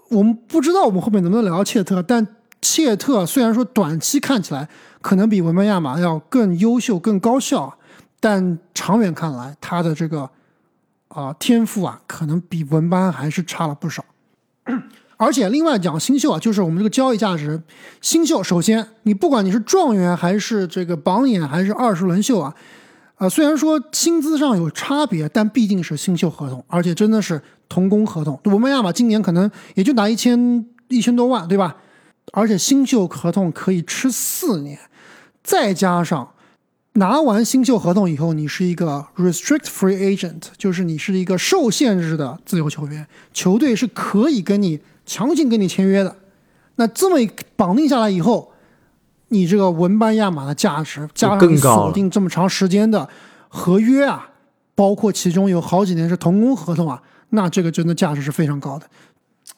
[0.09, 2.27] 我们不知道我们后面能不能聊到切特，但
[2.63, 4.67] 切特虽然说短期看起来
[5.03, 7.77] 可能比文班亚马要更优秀、更高效，
[8.25, 10.31] 但长远看来，他的这个
[11.09, 14.03] 啊、天赋啊，可能比文班还是差了不少。
[15.19, 17.63] 而且另外讲新秀啊，就是我们这个交易价值，
[18.01, 22.55] 新秀首先你不管你是状元还是这个榜眼还是二十轮秀啊，
[23.17, 28.41] 啊，虽然说薪资上有差别，但毕竟是新秀合同，而且真的是同工合同。
[28.45, 31.77] 文班亚马今年可能也就拿一千一千多万，对吧？
[32.33, 34.79] 而且新秀合同可以吃四年，
[35.43, 36.27] 再加上
[36.95, 46.17] 拿完新秀合同以后，你是一个 restrict free agent，就是你是一个受限制的自由球员，球队是可以跟你强行跟你签约的。
[46.77, 48.53] 那这么一绑定下来以后，
[49.29, 53.09] 你这个文班亚马的价值加上你更锁定这么长时间的
[53.49, 54.31] 合约啊，
[54.77, 58.87] 包括其中有好几年是童工合同啊，那这个真的价值是非常高的。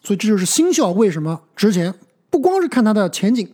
[0.02, 1.92] 所以这就是新秀为什么值钱，
[2.30, 3.46] 不光是看他的前景，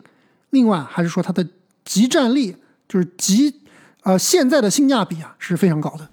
[0.50, 1.44] 另外还是说他的
[1.84, 2.54] 集战力，
[2.88, 3.52] 就是集
[4.02, 6.08] 呃现在的性价比啊是非常高的。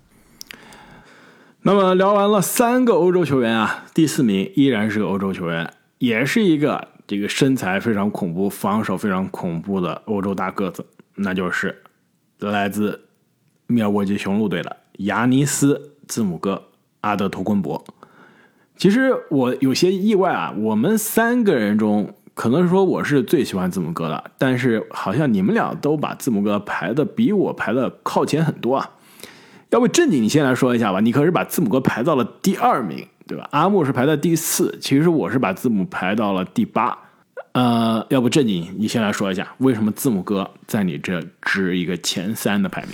[1.62, 11.82] 那么聊完了三个欧洲球员啊，第四名依然是个欧洲球员，也是一个这个身材非常恐怖、防守非常恐怖的欧洲大个子，那就是
[12.40, 13.02] 来自
[13.68, 15.76] 密尔沃基雄鹿队的亚尼斯·
[16.08, 16.54] 字母哥·
[17.02, 17.84] 阿德托昆博。
[18.78, 28.92] 其实我有些意外啊，我们三个人中，可能说我是最喜欢字母哥的，但是好像你们俩都把字母哥排的比我排的靠前很多啊。
[29.72, 33.46] 要不正经你先来说一下吧，你可是把字母哥排到了第二名，对吧？
[33.52, 36.98] 阿木是排在第四，其实我是把字母排到了第八。
[37.52, 42.92] 呃，要不正经你先来说一下，为什么字母哥在你这值一个前三的排名？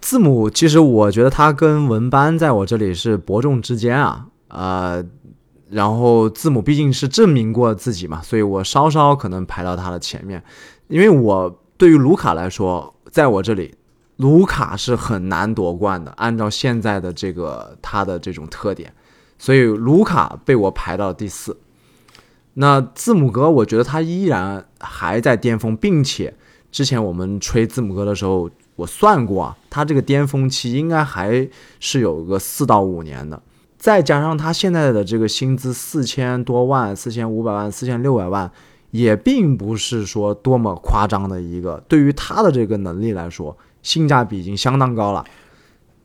[0.00, 5.04] 字母其实我觉得他跟文班在我这里是伯仲之间啊，呃，
[5.70, 10.42] 然后字母毕竟是证明过自己嘛，所以我稍稍可能排到他的前面，
[10.88, 13.74] 因为我对于卢卡来说，在我这里，
[14.16, 18.92] 卢卡是很难夺冠的，按照现在的这个他的这种特点，
[19.38, 21.56] 所以卢卡被我排到第四。
[22.54, 26.32] 那字母哥，我觉得他依然还在巅峰，并且
[26.70, 31.48] 之前我们吹字母哥的时候，我算过啊，他这个巅峰期应该还
[31.80, 33.42] 是有个四到五年的。
[33.84, 38.50] 再加上他现在的这个薪资四千多万、四千五百万、四千六百万，
[38.92, 45.22] 也并不是说多么夸张的一个，对于他的这个能力来说，性价比已经相当高了。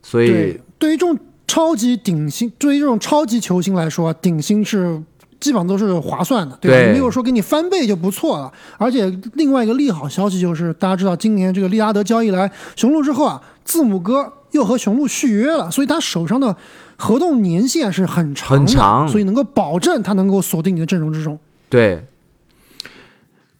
[0.02, 5.02] 所以对，对于这种超级顶薪，对于这种超级球星来说啊，顶薪是
[5.40, 6.76] 基本上都是划算的，对吧？
[6.76, 8.52] 对没有说给你翻倍就不错了。
[8.76, 16.54] 而且另外一个利好消息就是，大家知道今年这个利拉德交易来雄鹿之后啊，字母哥又和雄鹿续约了，所以他手上的
[17.00, 19.08] 合同年限是很长，很长。
[19.08, 21.38] 所以能够保证他能够锁定你的阵容之中。
[21.68, 22.04] 对，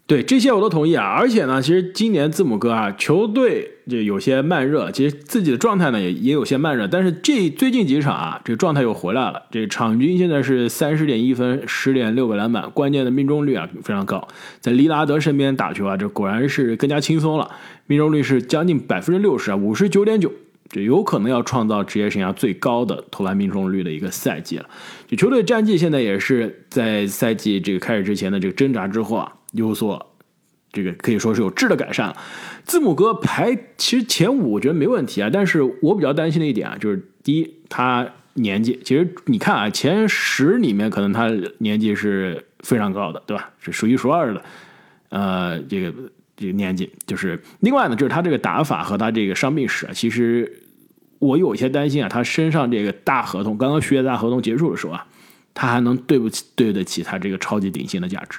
[0.07, 14.27] 对这些我都同意啊，而且呢，其实今年字母哥啊，球队这有些慢热，其实自己的状态呢也也有些慢热，但是这最近几场啊，这个状态又回来了，这场均现在是三十点一分，十点六个篮板，关键的命中率啊非常高，
[14.61, 17.49] 在利拉德身边打球啊，这果然是更加轻松了，
[17.87, 20.31] 命中率是将近百分之六十啊，五十九点九。
[20.71, 24.71] 这有可能要创造职业生涯最高的投篮命中率的一个赛季了。
[25.09, 30.15] 就球队战绩现在也是在赛季这个开始之前的这个挣扎之后啊，有所
[30.73, 32.17] 这个可以说是有质的改善了。
[32.65, 41.29] 字母哥排其实前五我觉得没问题啊，但是我比较担心的一点啊，就是第一他年纪，其实你看啊，前十里面可能他
[41.59, 43.51] 年纪是非常高的，对吧？
[43.59, 44.43] 是数一数二的，
[45.09, 45.93] 呃，这个
[46.41, 50.51] 这个年纪，就是另外呢，就是他这个打法和他这个伤病史啊，其实
[51.19, 55.07] 我有一些担心啊，他身上这个大合同，刚刚续约大合同结束的时候啊，
[55.53, 58.39] 他还能对不起对得起他这个超级顶薪的价值。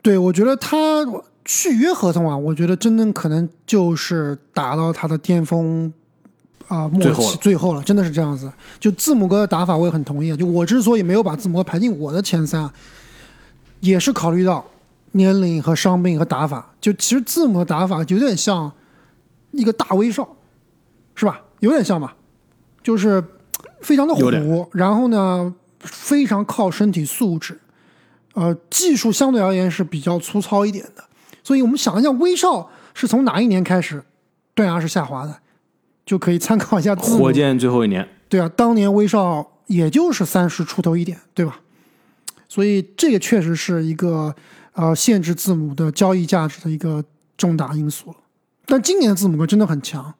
[0.00, 1.06] 对，我觉得他
[1.44, 5.92] 续约合同啊，我觉得真正可能就是达到他的巅峰
[6.68, 8.50] 啊、末期最后了最后了，真的是这样子。
[8.80, 10.34] 就字母哥的打法，我也很同意。
[10.34, 12.72] 就我之所以没有把字母哥排进我的前三啊，
[13.80, 14.64] 也是考虑到
[15.14, 16.74] 年龄和伤病和打法。
[16.80, 18.70] 就其实字母的打法有点像
[19.50, 20.36] 一个大威少，
[21.14, 21.40] 是吧？
[21.60, 22.14] 有点像吧，
[22.82, 23.24] 就是
[23.80, 27.58] 非常的虎，然后呢，非常靠身体素质。
[28.34, 31.04] 呃，技术相对而言是比较粗糙一点的，
[31.42, 34.02] 所以我们想一下，威少是从哪一年开始
[34.54, 35.38] 断崖式下滑的，
[36.04, 41.60] 就可以参考一下字母火箭最后一年，对啊，当年威少也就是三十出头一点，对吧？
[42.48, 44.34] 所以这个确实是一个
[44.74, 47.04] 呃限制字母的交易价值的一个
[47.36, 48.16] 重大因素了。
[48.66, 50.14] 但今年的字母哥真的很强，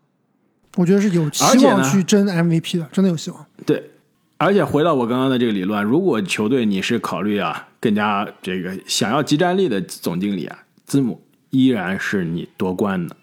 [0.77, 3.47] 我觉得是有希望去争 MVP 的，真的有希望。
[3.65, 3.91] 对，
[4.37, 13.17] 而且回到我刚刚的这个理论，如果球队你是考虑啊更加这个想要集战力的总经理啊，字母依然是你夺冠的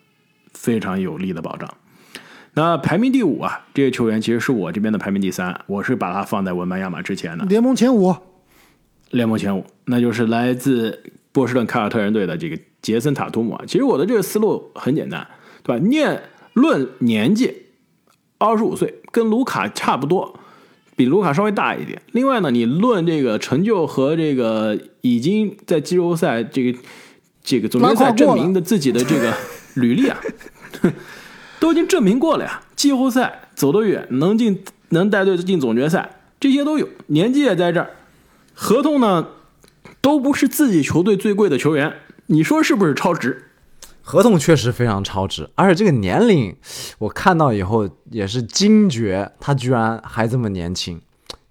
[0.54, 1.70] 非常有力的保障。
[2.54, 8.14] 那排名第五啊，这个球员其实是我这边的排名第三，我是把他放在文班亚马之前的联盟前五，
[9.12, 13.64] 联盟前五，那就是来自波士顿凯尔特人队的这个杰森塔图姆啊。
[13.68, 15.28] 其实我的这个思路很简单，
[15.64, 15.86] 对吧？
[15.88, 16.22] 念
[16.54, 17.68] 论年纪，
[18.38, 20.40] 二十五岁，跟卢卡差不多，
[20.96, 22.02] 比卢卡稍微大一点。
[22.12, 26.80] 另外呢，你论这个成就和这个已经在季后赛这个
[27.44, 29.34] 这个总决赛证明的自己的这个
[29.76, 30.20] 履历啊，
[31.60, 32.62] 都已经证明过了呀。
[32.76, 37.92] 季后赛走得远，能进能带队进总决赛，这些都有，年纪也在这儿。
[38.54, 39.28] 合同呢，
[40.02, 41.94] 都不是自己球队最贵的球员，
[42.26, 43.46] 你说是不是超值？
[44.04, 46.56] 合同确实非常超值，而且这个年龄，
[46.98, 51.00] 我看到以后也是惊觉，他居然还这么年轻。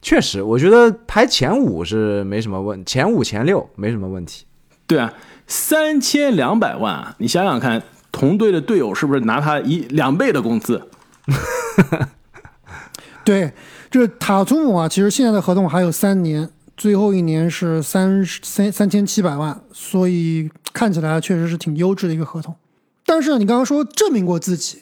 [0.02, 4.46] 确实，我觉得排前五是没什么问，前五前六没什么问题。
[4.86, 5.14] 对啊，
[5.46, 10.88] 三千两百万啊，你想想看，同队的队友是不是拿他一两倍的工资？
[13.22, 13.52] 对，
[13.90, 22.56] 这塔图姆啊，其实现在的合同还有三年，最后一年是三三三千七百万，所以看起来确实是挺优质的一个合同。
[23.04, 24.78] 但是，你刚刚说证明过自己，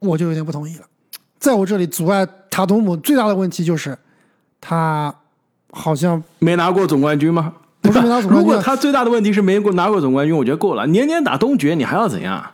[0.00, 0.82] 我就有点不同意了。
[1.38, 3.96] 在我这里，阻碍塔图姆最大的问题就是
[4.60, 5.14] 他
[5.70, 7.54] 好像没拿过总冠军吗？
[7.80, 10.84] 不是没拿总冠军啊 如果他最大的问题是没过拿过总冠军，我觉得够了。
[10.88, 12.44] 年年打东决，你还要怎样？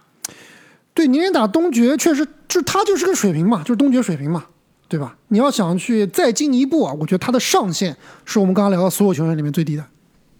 [0.92, 4.44] 对年年打东决，确实就他就是个水平嘛，就是东决水平嘛，
[4.88, 5.16] 对吧？
[5.29, 9.85] 你要想去再进一步啊，我觉得他的上限是我们刚刚聊到所有球员里面最低的，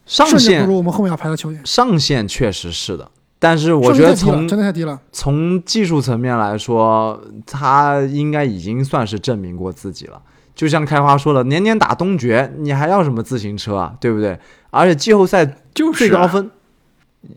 [0.07, 1.61] 上限不如我们后面要排的球员。
[1.65, 5.01] 上限确实是的，但是我觉得从真的太低了。
[5.11, 10.23] 从技术层面来说，他应该已经算是证明过自己了。
[10.55, 13.95] 就像开花说的，年年打东决，你还要什么自行车啊？
[14.01, 14.39] 对不对？
[14.71, 16.51] 而且季后赛就是啊最高分，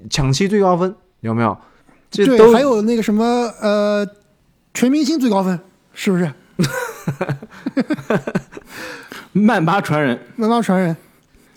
[0.10, 1.58] 抢七最高分有没有？
[2.10, 3.24] 这对，都还有那个什么
[3.62, 4.08] 呃，
[4.74, 5.60] 全明星最高分
[5.94, 6.32] 是不是？
[9.34, 10.96] 曼巴传人，曼巴传人，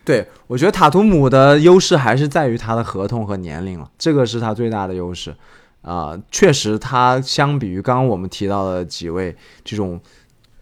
[0.04, 5.34] 对，我觉得塔图姆的优势还是在于他的合同和年龄了，这个是他最大的优势。
[5.82, 9.34] 啊、确实，他相比于刚刚我们提到的几位
[9.64, 10.00] 这种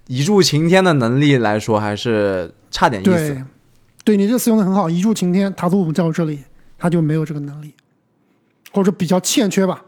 [0.07, 3.45] 一柱擎天的能力来说，还是差点意思对。，
[4.03, 5.55] 对你这个词用的很好，一柱擎天。
[5.55, 6.39] 塔图姆在我这里，
[6.79, 7.75] 他就没有这个能力，
[8.73, 9.85] 或者说比较欠缺吧。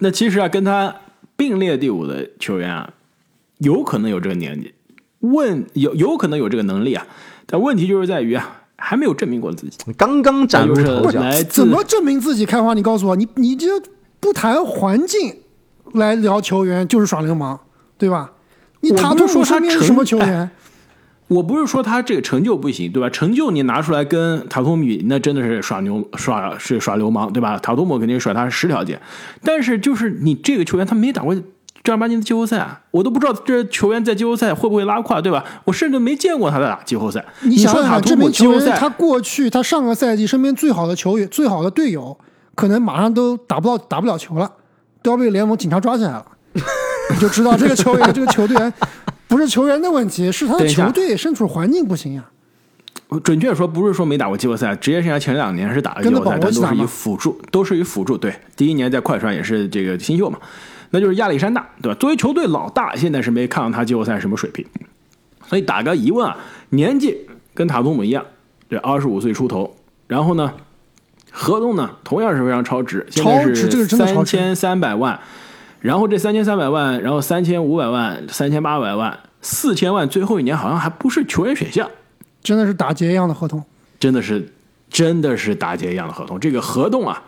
[0.00, 0.94] 那其实啊，跟他
[1.34, 2.92] 并列第五的球员啊，
[3.58, 4.74] 有可能有这个年纪，
[5.20, 7.06] 问有有可能有这个能力啊，
[7.46, 9.78] 但问题就是在于啊，还没有证明过自己。
[9.96, 12.44] 刚刚崭露头角，怎么证明自己？
[12.44, 13.66] 开花，你告诉我，你你这
[14.20, 15.36] 不谈环境
[15.92, 17.58] 来聊球员，就是耍流氓，
[17.96, 18.32] 对吧？
[18.80, 20.50] 你塔图姆说他边是什么球哎员？
[21.28, 23.08] 我不是说他这个成就不行，对吧？
[23.08, 27.56] 成就你拿出来跟塔图姆比，那真的是耍牛耍是耍流氓，对吧？
[27.58, 29.00] 塔图姆肯定甩他十条街，
[29.42, 31.34] 但是就是你这个球员他没打过
[31.84, 35.44] 正儿八经的季后赛啊，我都不知道这球员在季后赛会不会拉胯，对吧？
[35.64, 37.22] 我甚至没见过他在打季后赛。
[37.42, 42.16] 你想想这名球员他过去他上个赛季身边最好的球员、最好的队友，
[42.54, 44.50] 可能马上都打不到打不了球了，
[45.02, 46.24] 都要被联盟警察抓起来了。
[47.12, 48.72] 你就知道这个球员、这个球队员
[49.28, 52.24] 不是球员的问题，是他的球队身处环境不行呀。
[53.22, 58.16] 准确说，不是说没打过季后赛，职业生涯前两年是打了季后赛，但都是以辅助，都是以辅助。
[58.16, 60.38] 对，第一年在快船也是这个新秀嘛，
[60.94, 61.98] 那就是亚历山大，对吧？
[61.98, 64.64] 作为球队老大，现在是没看到他季后赛什么水平，
[65.44, 66.36] 所以打个疑问啊，
[66.70, 68.24] 年纪跟塔图姆一样，
[68.68, 69.74] 对，二十五岁出头，
[70.06, 70.54] 然后呢，
[71.32, 75.18] 合同呢同样是非常超值，现在超值这个是三千三百万，
[75.80, 81.90] 然后这三千三百万，然后三千五百万，三千八百万，四千万，最后一年好像还不是球员选项。
[82.44, 83.64] 真的是打劫一样的合同。
[83.98, 84.48] 真的是
[84.88, 86.38] 真的是打劫一样的合同。
[86.38, 87.20] 这个合同啊，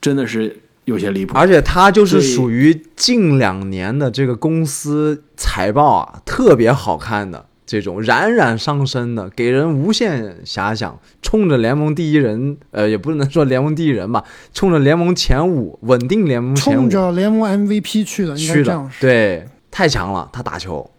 [0.00, 1.36] 真的是有些离谱。
[1.36, 10.98] 而且他就是属于近两年的这个公司财报啊，特别好看的这种冉冉上升的，给人无限遐想。
[11.20, 14.24] 冲着联盟第一人，呃，也不能说联盟第一人吧，
[14.54, 18.90] 冲着联盟前五，稳定联盟前五冲着联盟 MVP 去的，应该去的。
[18.98, 20.90] 对，太强了，他打球。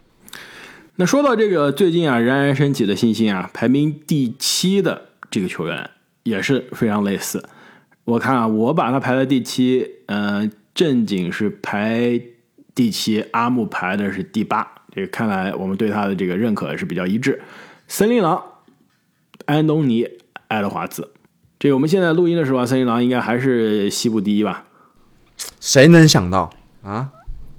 [0.96, 5.90] 那说到这个最近啊冉冉升起的新星啊，排名第七的这个球员
[6.22, 7.42] 也是非常类似。
[8.10, 12.20] 我看啊，我把他排在第七，呃，正经是排
[12.74, 14.66] 第七，阿木排的是第八。
[14.92, 17.40] 这个看来我们对他的这个认可是比较一致。
[17.86, 18.42] 森林狼，
[19.46, 20.04] 安东尼·
[20.48, 21.12] 爱德华兹，
[21.60, 24.64] 这个我们现在录音的时候啊，森林狼应该还是西部第一吧？
[25.60, 26.50] 谁能想到
[26.82, 27.10] 啊？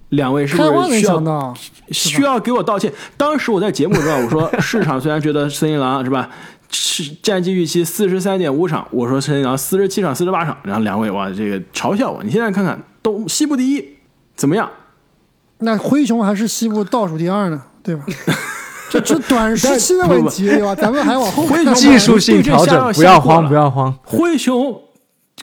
[0.09, 1.53] 两位是不是需要，
[1.91, 2.91] 需要给我道歉。
[3.15, 6.29] 当时我在节目中啊，我说市场虽然觉得森林狼是吧，
[6.71, 12.23] 是战绩预期四十三点五场，我说森林狼四十七场、四十八场，然后两位哇这个嘲笑我。
[12.23, 13.97] 你现在看看东西部第一
[14.35, 14.69] 怎么样？
[15.59, 18.03] 那灰熊还是西部倒数第二呢，对吧？
[18.89, 20.73] 这这短时期的问题，对吧？
[20.75, 21.57] 咱们还往后看。
[21.57, 23.61] 灰熊技术性调整，不要慌，不要。
[23.61, 23.93] 要慌。
[24.03, 24.81] 灰熊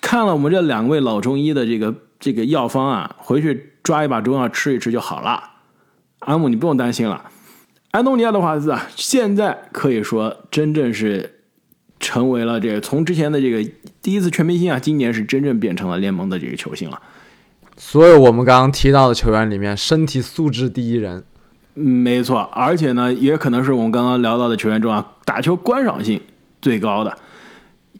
[0.03, 5.43] 看了我们这两位老中医的这个这个药方啊，回去抓一把中药吃一吃就好了。
[6.21, 7.23] 阿姆，你不用担心了。
[7.91, 11.41] 安东尼奥的华兹啊，现在可以说真正是
[11.99, 13.71] 成为了这个从之前的这个
[14.03, 17.01] 第一次全明星啊，今年是真正变成了联盟的这个球星了。
[17.79, 21.25] 所有我们刚刚提到的球员里面，身体素质第一人。
[21.77, 26.21] 嗯，没错，而且呢，也可能是我们刚刚聊到的球员中啊，打球观赏性
[26.61, 27.17] 最高的，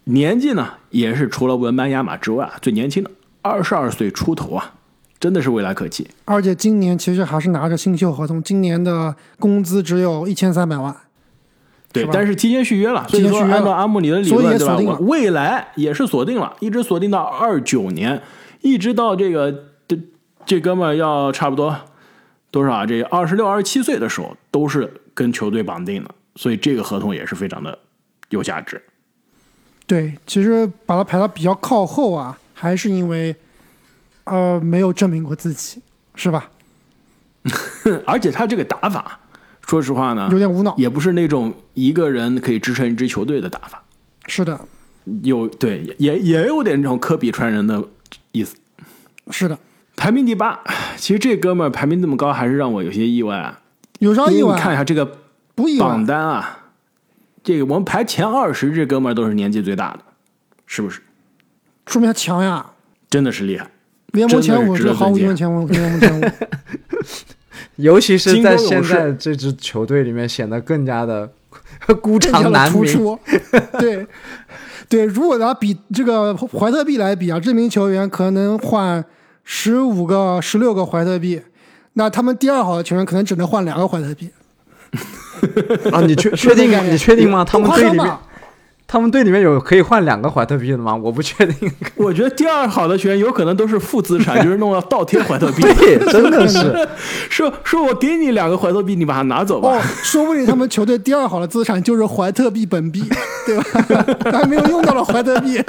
[0.03, 3.09] 年纪呢也是除了文班亚马之外啊最年轻的，
[3.41, 4.75] 二十二岁出头啊，
[5.19, 6.07] 真的是未来可期。
[6.25, 10.95] 而且今年其实还是拿着新秀合同，今年的工资只有一千三百万。
[11.91, 14.97] 对但是提前续约了，所以说按照阿姆里的理论，对吧？
[14.99, 18.21] 未来也是锁定了，一直锁定到二九年，
[18.61, 19.51] 一直到这个
[19.87, 19.97] 这
[20.45, 21.75] 这哥们儿要差不多
[22.51, 22.85] 多少啊？
[22.85, 27.75] 这二十六、二十七岁的时候，都是跟球队绑定的，所以这个合同也是非常的
[28.29, 28.79] 有价值。
[29.87, 33.35] 对，其实把它排到比较靠后啊，还是因为
[34.29, 35.81] 呃没有证明过自己，
[36.15, 36.49] 是吧？
[38.05, 39.19] 而且他这个打法，
[39.65, 40.75] 说实话呢有，点无脑。
[40.77, 43.81] 也不是那种一个人可以支撑一支球队的打法，
[44.27, 44.59] 是的，
[45.23, 47.83] 有对也也有点这种科比传人的
[48.31, 48.55] 意思。
[49.31, 49.57] 是的，
[49.95, 50.59] 排名第八，
[50.97, 53.61] 其实这哥们儿排名这么高，还是让我有些意外啊。
[53.99, 54.55] 有啥意外？
[54.55, 55.05] 你看一下这个
[55.77, 56.05] 榜。
[56.05, 56.59] 单啊，
[57.41, 59.99] 这个我们排前二十，这哥们儿都是年纪最大的，
[60.65, 61.01] 是不是？
[61.85, 62.65] 说明他强呀！
[63.09, 63.71] 真的是厉害。
[64.11, 66.23] 联盟前五，是毫无疑问前五，联盟前五。
[67.77, 71.31] 尤其是在现在这支球队里面显得更加的
[72.01, 72.81] 孤掌难鸣。
[72.81, 73.19] 突出。
[73.79, 74.05] 对
[74.89, 79.03] 对，如果拿比这个怀特币来比啊，这名球员可能换
[79.43, 81.41] 十五个、十六个怀特币，
[81.93, 84.29] 那他们第二好的球员可能只能换两个怀特币。
[85.91, 86.81] 啊，你确确定吗？
[86.81, 87.45] 你确定吗？
[87.45, 88.17] 他们队里面？
[88.91, 90.95] 他们队里面有可以换两个怀特币的吗？
[90.95, 91.71] 我不确定。
[91.95, 95.61] 我觉得第二好的球员有可能都是负资产， 就是弄了倒贴怀特币。
[95.61, 96.57] 对，真的是。
[97.29, 99.69] 说说我给你两个怀特币，你把它拿走吧。
[99.69, 103.03] 哦，说不定他们球队第二好的资产就是怀特币本币，
[103.45, 104.33] 对吧？
[104.39, 105.61] 还没有用到了怀特币。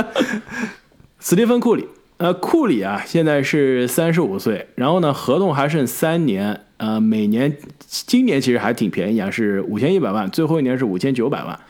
[1.18, 6.62] 斯蒂芬·库里，呃，库里啊，现在是三十五岁，然后呢，合同还剩三年。
[6.78, 7.54] 呃，每年
[7.86, 11.60] 今年其实还挺便宜啊，是五千一百万，最后一年是五千九百万，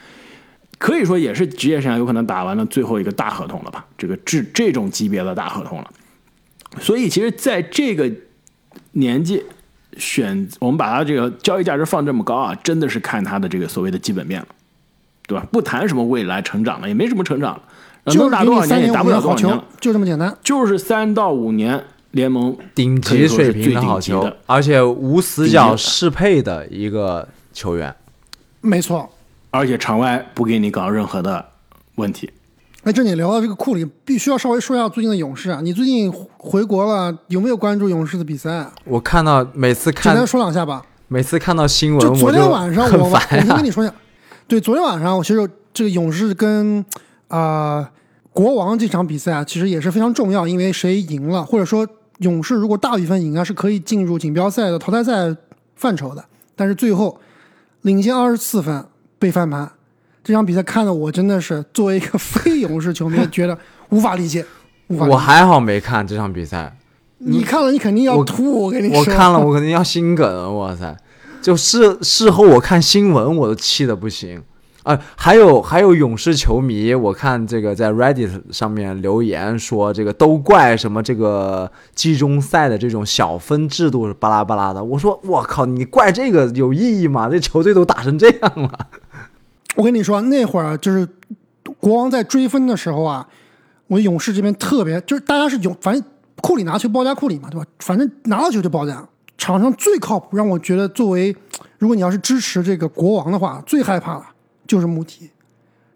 [0.80, 3.84] 可以说也是职业生涯有可能打完了最后一个大合同了吧？
[3.98, 5.90] 这个这这种级别的大合同了。
[6.80, 8.10] 所以其实在这个
[8.92, 9.44] 年纪
[9.98, 14.48] 选，我们把他这个交易价值放这么高啊，真的是看他的这个所谓的基本面了，
[15.26, 15.46] 对吧？
[15.52, 17.62] 不谈什么未来成长了，也没什么成长了，
[18.14, 21.84] 能打多少年也打不了多少年，就这么简单，就是三到五年。
[22.12, 27.94] 联盟顶级水平的好球，而且无死角适配的一个球员，
[28.62, 29.08] 没错，
[29.50, 31.44] 而且场外不给你搞任何的
[31.96, 32.30] 问题。
[32.84, 35.60] 哎，这你聊到这个库里，必须要稍微说一下最近的勇士啊。
[35.62, 38.70] 你最近回国了，有没有关注勇士的比赛？
[38.84, 40.82] 我看到每次看，简单说两下吧。
[41.08, 43.94] 每次看到新闻，就昨天晚上我我先跟你说一下，
[44.48, 46.84] 对，昨天晚上我其实这个勇士跟
[47.28, 47.90] 啊
[48.32, 51.86] 国王这场比赛啊，其实也是非常重要，因为谁赢了，或者说。
[52.20, 55.34] 勇士如果大比分赢啊，是可以进入锦标赛的淘汰赛
[55.74, 56.22] 范畴的。
[56.54, 57.18] 但是最后
[57.80, 58.84] 领先二十四分
[59.20, 59.70] 被翻盘，
[60.24, 63.56] 这场比赛看的我真的是作为一个非勇士球迷，觉得
[63.90, 64.44] 无法理解。
[64.88, 66.74] 我还好没看这场比赛，
[67.18, 68.98] 你看了你肯定要吐，我跟你说。
[68.98, 70.96] 我看了我肯定要心梗，哇塞！
[71.42, 74.42] 就事事后我看新闻我都气的不行。
[74.82, 84.82] 啊，还有还有勇士球迷，我看这个在 Reddit 上面留言说，这个都怪什么这个季中赛的这种小分制度巴拉巴拉的。
[84.82, 87.28] 我说我靠，你怪这个有意义吗？
[87.28, 88.88] 这球队都打成这样了。
[89.80, 91.08] 我跟你说，那会儿就是
[91.78, 93.26] 国王在追分的时候啊，
[93.86, 96.04] 我勇士这边特别就是大家是勇，反正
[96.42, 97.66] 库里拿球包夹库里嘛，对吧？
[97.78, 99.02] 反正拿到球就包夹。
[99.38, 101.34] 场上最靠谱，让我觉得作为
[101.78, 104.24] 如果你要是支持这个国王的话，最害怕的。
[104.66, 105.30] 就是穆迪，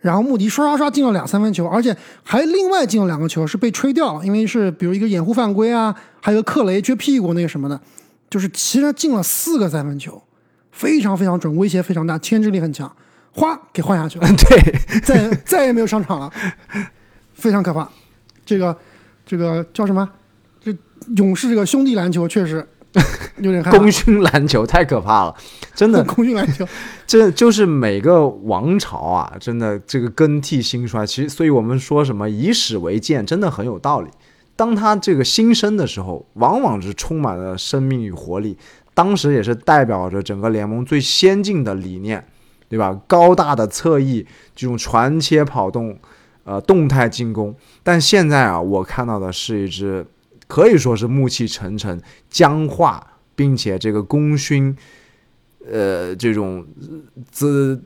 [0.01, 7.79] 然后穆迪刷刷刷进了两三分球，而且还另外进了两个球是被吹掉了，因为是比如一个掩护犯规啊，还有个克雷撅屁股那个什么的，
[8.29, 10.21] 就是其实进了四个三分球，
[10.73, 12.91] 非常非常准，威胁非常大，牵制力很强，
[13.35, 16.33] 哗给换下去了， 对， 再再也没有上场了，
[17.35, 17.89] 非常可怕。
[18.47, 18.77] 这个
[19.27, 20.09] 这个叫什么？
[20.61, 20.75] 这
[21.17, 22.67] 勇士这个兄弟篮球确实。
[23.39, 25.35] 有点害 功勋篮球太可怕了，
[25.75, 26.65] 真的功勋篮球，
[27.09, 31.05] 这就是每个王朝啊，真的这个更替兴衰。
[31.05, 34.11] 其实，所以我们说什么以史为鉴，真的很有道理。
[34.55, 38.57] 当他这个新生的时候，往往是充满了生命与活力，
[38.95, 42.25] 当时也是代表着整个联盟最先进的理念，
[42.69, 43.01] 对吧？
[43.07, 45.99] 高大的侧翼，这种传切跑动，
[46.45, 47.55] 呃，动态进攻。
[47.83, 50.07] 但现在啊，我看到的是一支。
[50.47, 51.99] 可以说是暮气沉沉、
[52.29, 53.05] 僵化，
[53.35, 54.77] 并且这个功勋，
[55.67, 56.65] 呃，这种
[57.31, 57.83] 资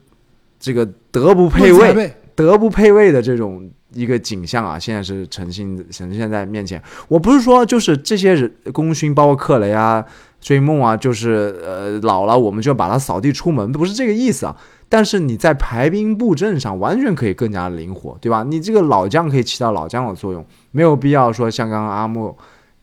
[0.59, 6.83] 这个德不配位、德不配位的这种一个景象啊，现在是呈现呈现在面前。
[7.07, 10.05] 我不是说就是这些人功勋，包括克雷啊、
[10.41, 14.55] 追梦啊，就是呃老了我们就把他扫地出门，不是这个意思啊。
[14.91, 18.43] 但是你在排兵布阵上完全可以更加灵活，对吧？
[18.43, 20.43] 你这个老将可以起到老将的作用。
[20.71, 22.35] 没有必要说像刚刚阿木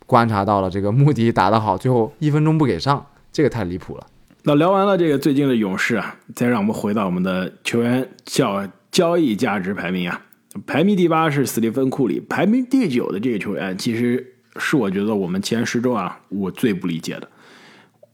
[0.06, 4.06] 观察到了这个穆迪打得好，最后一分钟不给上，这个太离谱了。
[4.44, 10.22] 那聊完了这个最近的勇士啊，再让我们回到我们的球员交交易价值排名啊，
[10.64, 17.28] 排名第八是斯蒂芬库里，排名第九的这个球员其实是我觉得我们前十周啊我最不理解的。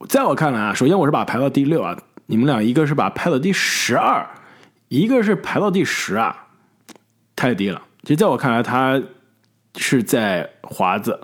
[0.09, 1.97] 在我看来啊，首先我是把排到第六啊，
[2.27, 4.27] 你们俩一个是把排到第十二，
[4.89, 6.49] 一个是排到第十啊，
[7.37, 7.83] 太低了。
[8.03, 9.03] 其实在我看来他。
[9.79, 11.19] 是在华子、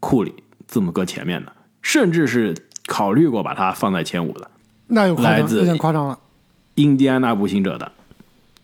[0.00, 0.34] 库里
[0.66, 1.52] 字母哥前面的，
[1.82, 2.52] 甚至是
[2.88, 4.50] 考虑过把他放在前五的。
[4.88, 6.18] 那有来自有点夸张了。
[6.74, 7.92] 印第安纳步行者的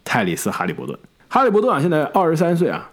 [0.05, 0.99] 泰里斯·哈利伯顿，
[1.29, 2.91] 哈利伯顿啊，现在二十三岁啊，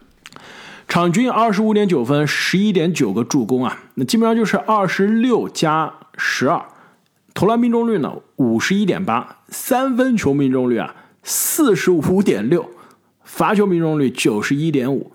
[0.87, 6.65] 场均二十五点九分，十一点九个助攻啊，那基本上就是二十六加十二，
[7.33, 12.69] 投篮命中率呢五十一点八，三分球命中率啊四十五点六，
[13.23, 15.11] 罚球命中率九十一点五。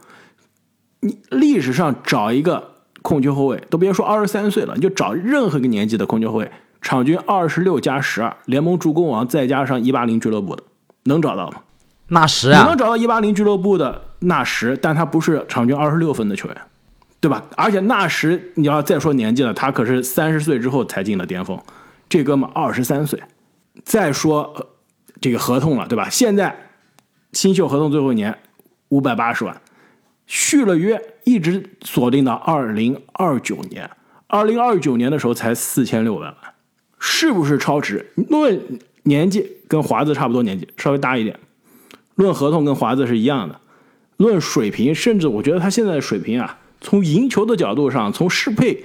[1.01, 10.63] 你历史上找一个控球后卫，都别说二十三岁了，你就找任何一个年纪的控球后卫，场均二十六加十二，联盟助攻王，再加上一八零俱乐部的，
[11.05, 11.63] 能找到吗？
[12.09, 16.61] 纳什啊，你能找到一八零俱乐部的纳什，但他不是场均二十六分的球员，
[17.21, 17.45] 对吧？
[17.57, 21.61] 而且那时，你要再说年纪了，他可是三十岁之后才进的巅峰，
[22.09, 23.23] 这哥们二十三岁。
[23.85, 24.67] 再说
[25.21, 26.09] 这个合同了，对吧？
[26.09, 26.57] 现在
[27.33, 28.37] 新秀合同最后一年
[28.89, 29.61] 五百八十万，
[30.27, 33.89] 续了约，一直锁定到二零二九年。
[34.27, 36.35] 二零二九年的时候才四千六百万，
[36.99, 38.13] 是不是超值？
[38.29, 41.37] 论年纪跟华子差不多年纪，稍微大一点；
[42.15, 43.57] 论合同跟华子是一样的；
[44.19, 48.85] 论水平，甚至我觉得他现在的水平啊，从赢球的角度上，从适配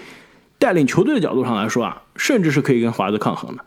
[0.58, 3.64] 带领球队的角度上来说啊，甚至是可以跟华子抗衡的。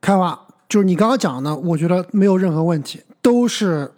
[0.00, 3.92] 开华就是你刚刚讲的，我觉得没有任何问题，都是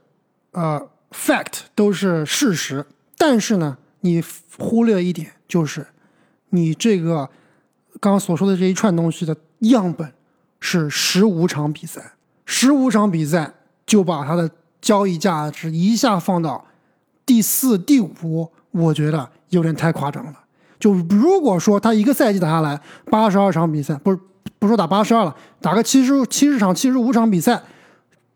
[0.53, 2.85] 呃 fact，都是事实。
[3.17, 4.23] 但是呢，你
[4.59, 5.87] 忽略一点，就是
[6.51, 7.31] 你这个
[8.01, 10.13] 刚刚所说的这一串东西的样本
[10.61, 12.13] 是十五场比赛，
[12.45, 13.55] 十五场比赛
[13.87, 16.67] 就把它的交易价值一下放到
[17.25, 20.35] 第四、第五，我觉得有点太夸张了。
[20.79, 22.79] 就如果说他一个赛季打下来
[23.11, 24.19] 八十二场比赛，不是
[24.59, 27.63] 不说打八十二了，打个七十七十场、七十五场比赛，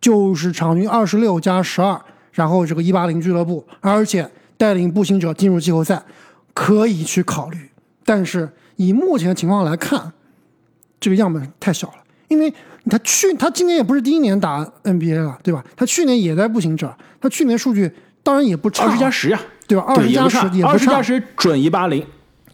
[0.00, 2.00] 就是场均二十六加十二，
[2.32, 6.02] 然后这个一八零俱乐部，而且带领步行者进入季后赛，
[6.54, 7.68] 可以去考虑。
[8.04, 10.12] 但是以目前的情况来看，
[11.00, 11.96] 这个样本太小了，
[12.28, 12.52] 因为
[12.88, 15.62] 他去他今年也不是第一年打 NBA 了，对吧？
[15.76, 19.84] 他去年也在步行者，他去年数据当然也不差，二十加十呀，对吧？
[19.86, 22.04] 二十加十也不差二十加，十准一八零，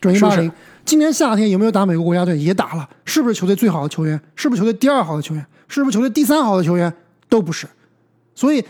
[0.01, 0.51] 准一八零。
[0.85, 2.37] 今年夏天有没有打美国国家队？
[2.37, 4.21] 也打了，是不是球队最好的球员？
[4.35, 5.47] 是不是球队第二好的球员？
[5.69, 6.93] 是不是球队第三好的球员？
[7.29, 7.67] 都不是。
[8.35, 8.63] 所以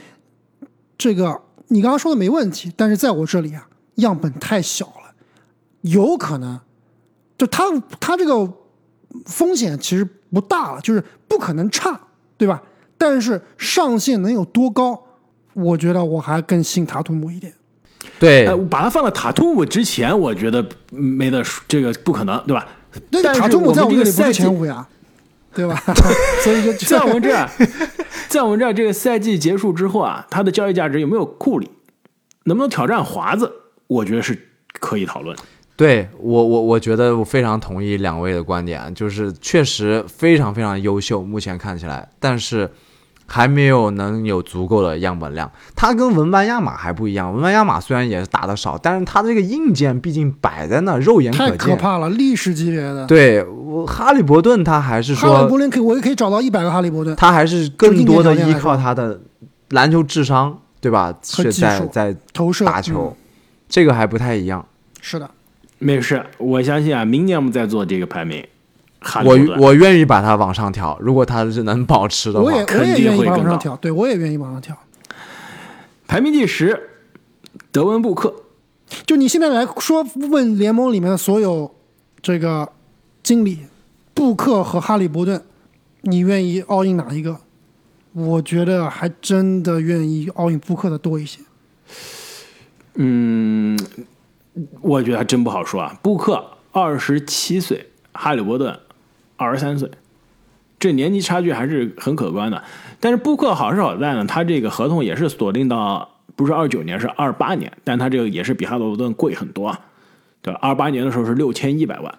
[0.97, 3.67] 这个你刚刚说的没问题，但是在我这里啊，
[3.97, 5.15] 样本太小了，
[5.81, 6.61] 有可能
[7.39, 7.65] 就他
[7.99, 8.49] 他这个
[9.25, 11.99] 风险其实不大了，就是不可能差，
[12.37, 12.63] 对吧？
[12.97, 15.03] 但是上限能有多高？
[15.55, 17.53] 我觉得我还更信塔图姆一点。
[18.25, 22.67] 对哎，把它放到塔图姆之前，我觉得没得说，这个不可能，对吧？
[23.11, 24.87] 那但是塔图姆在我我这里不是们这个赛季前五呀，
[25.55, 25.83] 对吧？
[26.43, 27.49] 所以就在我们这儿，
[28.29, 31.69] 在我们这儿，这个赛季结束之后啊，他的交易价值有没有库里，
[32.45, 33.53] 能不能挑战华子？
[33.87, 34.49] 我觉得是
[34.81, 35.37] 可以讨论。
[35.77, 42.71] 对我我我觉得我非常同意两位的观点，就是确实非常非常优秀，目前看起来，但是
[43.27, 45.51] 还没有能有足够的样本量。
[45.75, 51.77] 它跟文班亚马还不一样，文班亚马虽然也是打的少，但是他这个硬件毕竟摆在那，肉眼太可见。
[51.77, 53.07] 可怕了，历史级别的。
[53.07, 57.17] 对我哈利伯顿，他还是哈利伯说顿可以，我也可以找到一百个哈利伯顿。
[57.17, 59.21] 他还是更多的依靠他的
[59.71, 61.15] 篮球智商，对吧？
[61.23, 63.17] 是在在投射打球，嗯
[63.69, 64.65] 这个还不太一样。
[65.01, 65.29] 是的，
[65.79, 68.47] 没事，我相信啊，明年我们再做这个排名。
[69.25, 72.61] 我我愿意把它往上调，如果它是能保持的话我也。
[72.61, 74.77] 我肯也愿意定会往上调，对我也愿意往上调。
[76.07, 76.91] 排名第十，
[77.71, 78.35] 德文布克。
[79.07, 81.75] 就你现在来说，问联盟里面的所有
[82.23, 82.71] 这个
[83.23, 83.61] 经理，
[84.13, 85.43] 布克和哈利伯顿，
[86.03, 87.37] 你愿意 all in 哪一个？
[88.13, 91.41] 我觉得还真的愿意 all in 布克的多一些。
[92.95, 93.77] 嗯，
[94.81, 95.99] 我觉得还真不好说啊。
[96.01, 98.79] 布克二十七岁，哈利伯顿
[99.37, 99.91] 二十三岁，
[100.79, 102.63] 这年纪差距还是很可观的。
[103.01, 109.81] 但是布克好是好在呢，他这个合同也是锁定到不是二九年，是二八年，但他这个也是比哈罗伯顿贵很多啊，
[110.43, 110.61] 对吧？
[110.63, 112.15] 二八年的时候是六千一百万。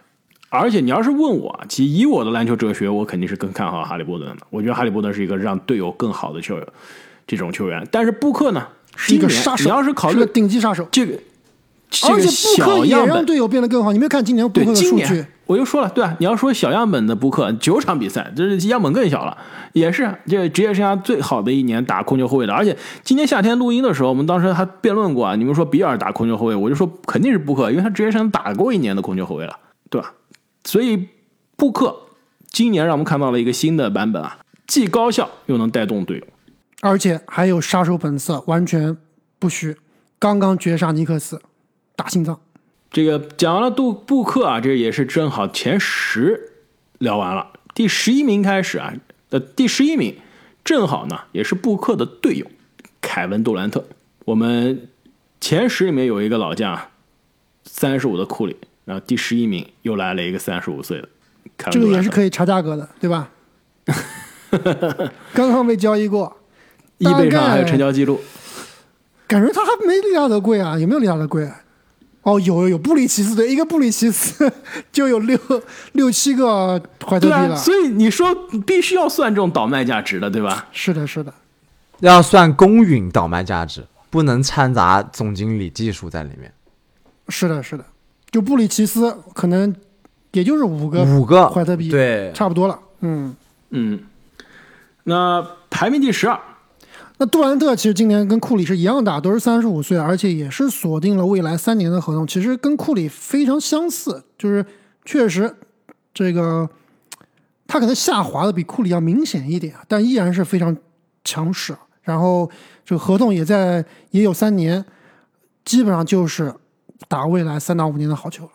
[0.50, 4.48] 而且你要是问我，其实以我的篮球哲学，我肯定是更看好哈利波顿的。
[4.50, 6.58] 我觉得哈利波顿是一个让队友更好的球
[7.28, 7.86] 这种球员。
[7.92, 11.20] 但是布克呢，是一个杀手，你要是考虑顶级杀手，这个
[11.90, 13.92] 这而个且布克也小样本，让队友变得更好。
[13.92, 15.26] 你没有看今年布对克的数据？
[15.46, 19.38] 我就说了，对啊，你要说小样本的布克，九场比赛，这是样本更小了，
[19.74, 22.54] 也是这职业生涯最好的一年打控球后卫的。
[22.54, 29.56] 而且今年夏天录音的时候，我们当时还辩论过啊，你们说比尔打控球后卫，我就说肯定是布克，因为他职业生涯打过一年的控球后卫了，
[29.90, 30.14] 对吧？
[30.64, 31.08] 所以
[31.56, 31.96] 布克
[32.50, 36.24] 今年让我们看到了一个新的版本啊，既高效又能带动队友。
[36.82, 38.98] 而且还有杀手本色，完全
[39.38, 39.78] 不虚。
[40.18, 41.42] 刚刚绝杀尼克斯，
[41.96, 42.40] 打心脏。
[42.92, 46.54] 这个讲完了杜布克啊，这也是正好前十
[47.00, 48.94] 聊完了，第十一名开始啊，
[49.32, 50.16] 呃，第十一名
[50.64, 52.46] 正好呢也是布克的队友
[53.02, 53.86] 凯文杜兰特。
[54.24, 54.88] 我们
[55.42, 56.90] 前十里面有一个老将啊，
[57.66, 61.10] 三十五的库里，然后第十一名又来了一个三十五岁的
[61.58, 63.30] 凯文这个也是可以查价格的，对吧？
[65.34, 66.38] 刚刚被交易过，
[66.98, 68.22] 易贝上还有成交记录。
[69.28, 70.80] 感觉他还没利拉德贵啊？
[70.80, 71.52] 有没有利拉德贵？
[72.26, 74.52] 哦，有有有，布里奇斯对，一个布里奇斯
[74.92, 75.40] 就有六
[75.92, 77.56] 六七个怀特对啊，币了。
[77.56, 78.34] 所以你说
[78.66, 80.68] 必须要算这种倒卖价值的，对吧？
[80.72, 81.32] 是的，是的，
[82.00, 86.52] 要算公允倒卖价值，不能掺杂总经理技术在里面。
[87.30, 87.86] 是的，是的。
[88.32, 89.74] 就布里奇斯可能
[90.32, 92.80] 也就是五个五个怀特币，对，差不多了。
[93.02, 93.36] 嗯，
[93.70, 94.00] 嗯，
[95.04, 96.40] 那排名第十二，
[97.18, 104.66] 那杜兰特其实今年跟库里是一样大，都是三十五岁，而且也是锁定了未来三年的合同，其实跟库里非常相似，就是
[105.06, 105.56] 确实
[106.14, 106.70] 这个
[107.66, 110.76] 他可能下滑的比库里要明显一点，但依然是非常
[111.24, 111.74] 强势。
[112.02, 112.50] 然后
[112.84, 114.84] 这个合同也在也有三年，
[115.64, 116.54] 基本上就是
[117.08, 118.52] 打未来三到五年的好球了。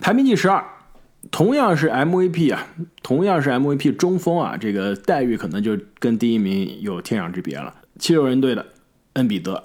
[0.00, 0.64] 排名第十二，
[1.30, 2.66] 同样是 MVP 啊，
[3.02, 7.74] 同样是 MVP 中锋啊，这个待遇可能就跟第一名有天壤之别了。
[7.98, 8.66] 七六人队的
[9.14, 9.64] 恩比德，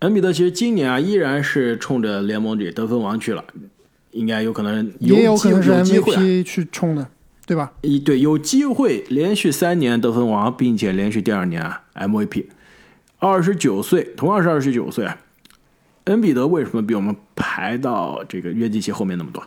[0.00, 3.44] 恩比德其实今年啊依然是冲着联盟里得分王去了，
[4.12, 7.08] 应该有可能也有可能是有机会啊 MVP 去冲的，
[7.46, 7.72] 对吧？
[7.80, 12.46] 一对有机会连续三年得分王，并且连续第二年啊 MVP。
[13.18, 15.18] 二十九岁，同样是二十九岁啊，
[16.04, 19.42] 恩比德为什么比我们排到这个约基奇后面那么多？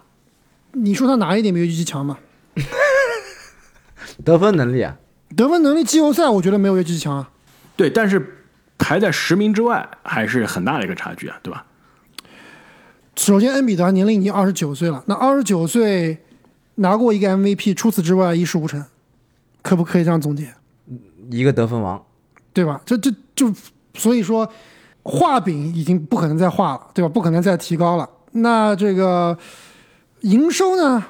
[0.73, 2.17] 你说他哪一点比约基奇强嘛？
[4.23, 4.95] 得分能力啊，
[5.35, 7.29] 得分能力，季后赛我觉得没有约基奇强啊。
[7.75, 8.45] 对，但是
[8.77, 11.65] 排在十名之外还是很大的一个差距啊，对吧？
[13.15, 16.17] 首先，恩比德年龄已经二十九岁了，那二十九岁
[16.75, 18.83] 拿过一个 MVP，除此之外一事无成，
[19.61, 20.53] 可不可以这样总结？
[21.29, 22.03] 一个得分王，
[22.51, 22.81] 对吧？
[22.85, 23.53] 这这就
[23.93, 24.51] 所以说，
[25.03, 27.09] 画饼已经不可能再画了，对吧？
[27.09, 28.09] 不可能再提高了。
[28.31, 29.37] 那这个
[30.23, 31.01] 营收呢，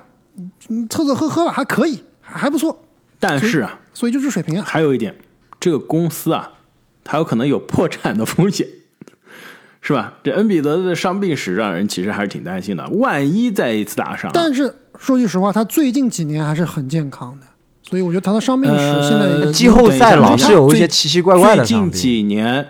[0.70, 2.84] 嗯凑凑合合吧，还可以，还还不错。
[3.20, 4.64] 但是啊，所以就是水平啊。
[4.68, 5.16] 还有一点，
[5.60, 6.52] 这个公司啊，
[7.04, 8.68] 它有可能有破产的风险，
[9.82, 10.16] 是吧？
[10.24, 17.46] 这恩比德的伤病史让人其实还是挺担心的，万一再一次打伤，但是说句实话，他最近几年还是很健康的，
[17.82, 22.66] 所以我觉得他的伤病史呃现在也季后赛老是有一些最奇奇怪怪的最近几年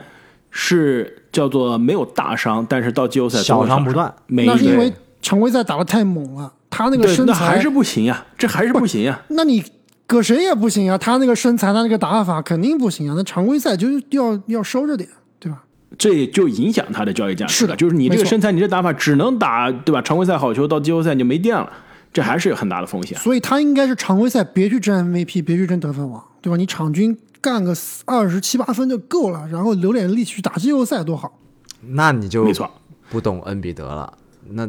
[0.51, 4.13] 是叫做没有大伤，但是到季后赛小伤不断。
[4.27, 9.19] 每一队那是因为常规赛打的太猛了，他那个，身材还是不行呀，这还是不行呀。
[9.29, 9.63] 那你
[10.05, 13.15] 搁谁也不行啊，他那个身材，他那个打法肯定不行啊。
[13.17, 15.09] 那常规赛就是要要收着点，
[15.39, 15.63] 对吧？
[15.97, 20.01] 这也就影响他的交易价值是的就是你这个身材，你这打法只能打对吧？
[20.01, 21.71] 常规赛好球，到季后赛你就没电了，
[22.11, 23.17] 这还是有很大的风险。
[23.17, 26.57] 所以他应该是常规赛别去争 MVP，别去争得分王，对吧？
[26.57, 27.73] 你场均干个
[28.05, 31.39] 二十七八分就够了，然后留点力气去打季后赛多好。
[31.81, 32.69] 那你就没错，
[33.09, 34.13] 不懂恩比德了。
[34.49, 34.67] 那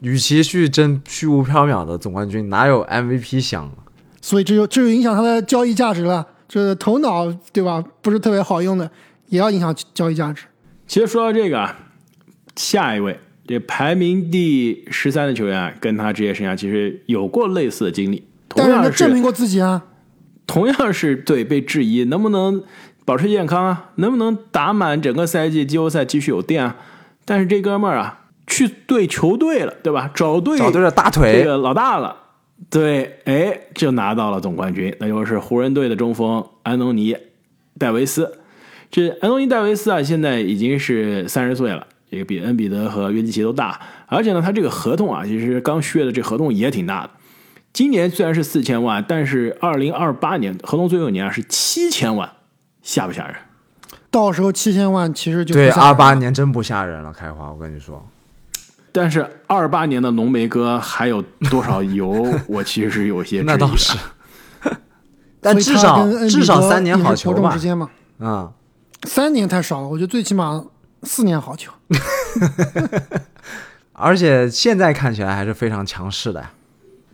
[0.00, 3.70] 与其去争虚无缥缈的总冠军，哪有 MVP 香？
[4.20, 6.26] 所以这就这就影响他的交易价值了。
[6.48, 7.82] 这头脑对吧？
[8.02, 8.90] 不是特别好用的，
[9.28, 10.44] 也要影响交易价值。
[10.86, 11.76] 其实说到这个啊，
[12.54, 19.82] 下一位这排名第十三的球员啊，跟他职业生涯其实有过类似的经历，同但是他样是证明过自己啊。
[20.46, 22.62] 同样是对被质疑能不能
[23.04, 26.76] 保持健康啊，能不能打满整个赛季，季后赛继续有电啊。
[27.24, 30.10] 但是这哥们儿啊，去对球队了，对吧？
[30.14, 32.16] 找对找对了大腿这腿，个老大了，
[32.70, 37.14] 对，哎，就拿到了总冠军，那就是湖人队的中锋安东尼·
[37.78, 38.38] 戴维斯。
[38.90, 47.10] 这安东尼·戴维斯啊，现在已经是三十岁了，这个比恩比德和约基奇都大，而且呢，他这个合同啊，其实刚续的这合同也挺大的。
[47.72, 52.30] 今年虽然是四千万，但是二零二八年合同最后一年啊是七千万，
[52.80, 53.34] 吓不吓人？
[54.10, 57.12] 到时候七千万其实就对，二八年真不吓人了。
[57.12, 58.02] 开花，我跟你说，
[58.96, 61.20] 但是二八年的浓眉哥还有
[61.50, 62.26] 多少油？
[62.48, 63.98] 我其实是有些质疑的 那倒是。
[65.38, 67.60] 但至少至少三年好球吧伯仲之？
[67.60, 67.90] 间嘛。
[68.18, 68.50] 嗯，
[69.04, 70.64] 三年太少了，我觉得最起码
[71.02, 71.70] 四年好球。
[73.92, 76.50] 而且现在看起来还是非常强势的呀。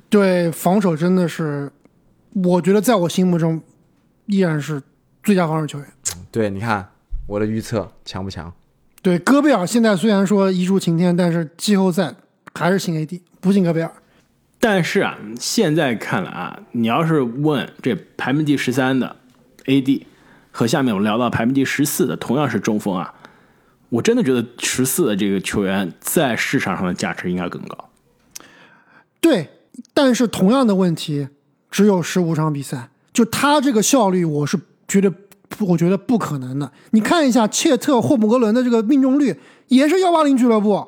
[0.09, 1.72] 对防守真的是，
[2.45, 3.61] 我觉得在我心目中
[4.26, 4.80] 依然是
[5.24, 5.89] 最佳防守球员。
[6.30, 6.89] 对，你看
[7.26, 8.53] 我的预测强不强？
[9.03, 12.14] 对戈贝尔现在虽然说一柱擎天，但是季后赛
[12.55, 13.92] 还是信 AD，不信戈贝尔。
[14.61, 19.16] 但是啊，现在看来啊，你要是问这排名第十三的
[19.64, 20.05] AD
[20.53, 23.12] 和下面我们聊到排名第十四的同样是中锋啊，
[23.88, 27.90] 我真的觉得十四的这个球员在市场上的价值应该更高。
[29.20, 29.48] 对，
[29.92, 31.26] 但是同样的问题，
[31.68, 35.12] 只有十五场比赛，就他这个效率，我是觉得，
[35.61, 36.70] 我觉得不可能的。
[36.90, 39.34] 你看一下切特、霍姆格伦的这个命中率，
[39.68, 40.86] 也是幺八零俱乐部，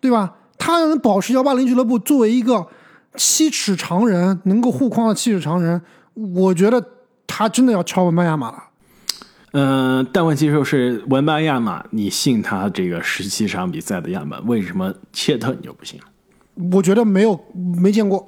[0.00, 0.34] 对吧？
[0.58, 2.66] 他能保持幺八零俱乐部作为一个
[3.14, 5.80] 七尺长人，能够护框的七尺长人，
[6.14, 6.84] 我觉得
[7.26, 8.64] 他真的要超文班亚马了。
[9.52, 16.06] 嗯、但问题就是文班亚马，你信他这个十七场比赛的样本，为什么切特你就不信了？
[16.72, 17.38] 我觉得没有
[17.80, 18.26] 没见过，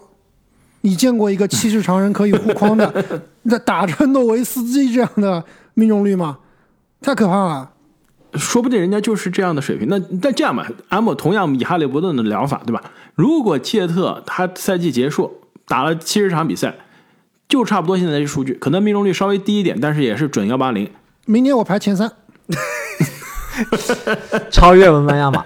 [0.82, 5.44] 你见过一个七尺长人可以护框的， 那打着诺维斯基这样的
[5.80, 6.38] 命中率吗？
[7.00, 7.70] 太可怕了。
[8.34, 9.88] 说不定人家就是这样的水平。
[9.88, 12.82] 那那这样吧，阿莫同样以哈利伯顿的疗法，对吧？
[13.14, 16.76] 如果切特他赛季结束打了七十场比赛，
[17.48, 20.88] 就差不多现在这数据，可能命中率稍微低一点，但是也是准幺八零。
[21.24, 22.10] 明年我排前三。
[24.50, 25.44] 超越文班亚马。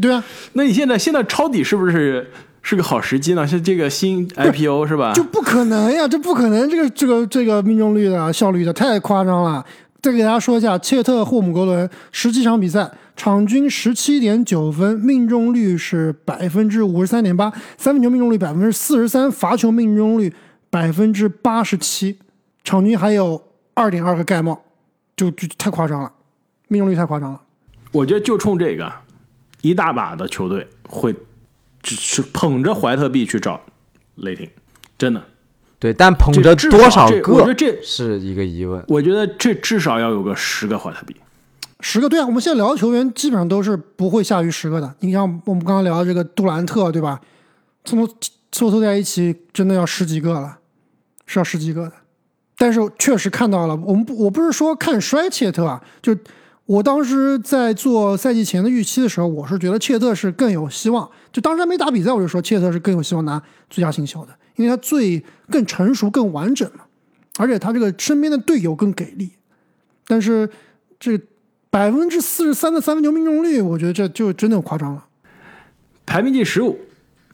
[0.00, 0.24] 对啊，
[0.54, 2.32] 那你现在现在抄底是不是
[2.68, 3.46] 是个好时机呢？
[3.46, 5.12] 是这个新 IPO 是吧？
[5.12, 9.64] 就不可能呀，这不可能，这个这个这个命中率的效率的太夸张了。
[10.02, 20.34] 再给大家说一下，切特霍姆格伦十七场比赛，场均十七点九分，命中率是百分之五十三点八，三分球命中率百分之四十三，罚球命中率
[20.68, 22.18] 百分之八十七，
[22.64, 23.40] 场均还有
[23.74, 24.60] 二点二个盖帽，
[25.16, 26.10] 就就太夸张了，
[26.66, 27.40] 命中率太夸张了。
[27.92, 28.92] 我觉得就冲这个，
[29.62, 31.14] 一大把的球队会
[31.86, 33.60] 只是捧着怀特币去找
[34.16, 34.50] 雷霆，
[34.98, 35.22] 真的。
[35.78, 38.82] 对，但捧着多少个我觉得这是一个疑问。
[38.88, 41.14] 我觉得这至少要有个十个怀特币。
[41.78, 44.92] 十个对啊，我们现在聊的球员基本上都是不会下于十个的。
[45.00, 47.20] 你像我们刚刚聊的这个杜兰特，对吧？
[47.84, 48.14] 凑凑
[48.50, 50.58] 凑凑在一起，真的要十几个了，
[51.26, 51.92] 是要十几个的。
[52.56, 56.16] 但是确实看到了，我们不，我不是说看衰切特啊，就
[56.66, 61.08] 我当时在做赛季前的预期的时候，我是觉得切特是更有希望。
[61.32, 63.40] 就当时还没打比赛，我就说切特是更有希望拿
[63.70, 66.84] 最佳新秀的，因为他最更成熟、更完整嘛，
[67.38, 69.30] 而且他这个身边的队友更给力。
[70.08, 70.48] 但是
[70.98, 71.20] 这
[71.70, 75.06] 百分之四十三的三分球命中率，我觉得这就真的夸张了。
[76.04, 76.78] 排名第十五，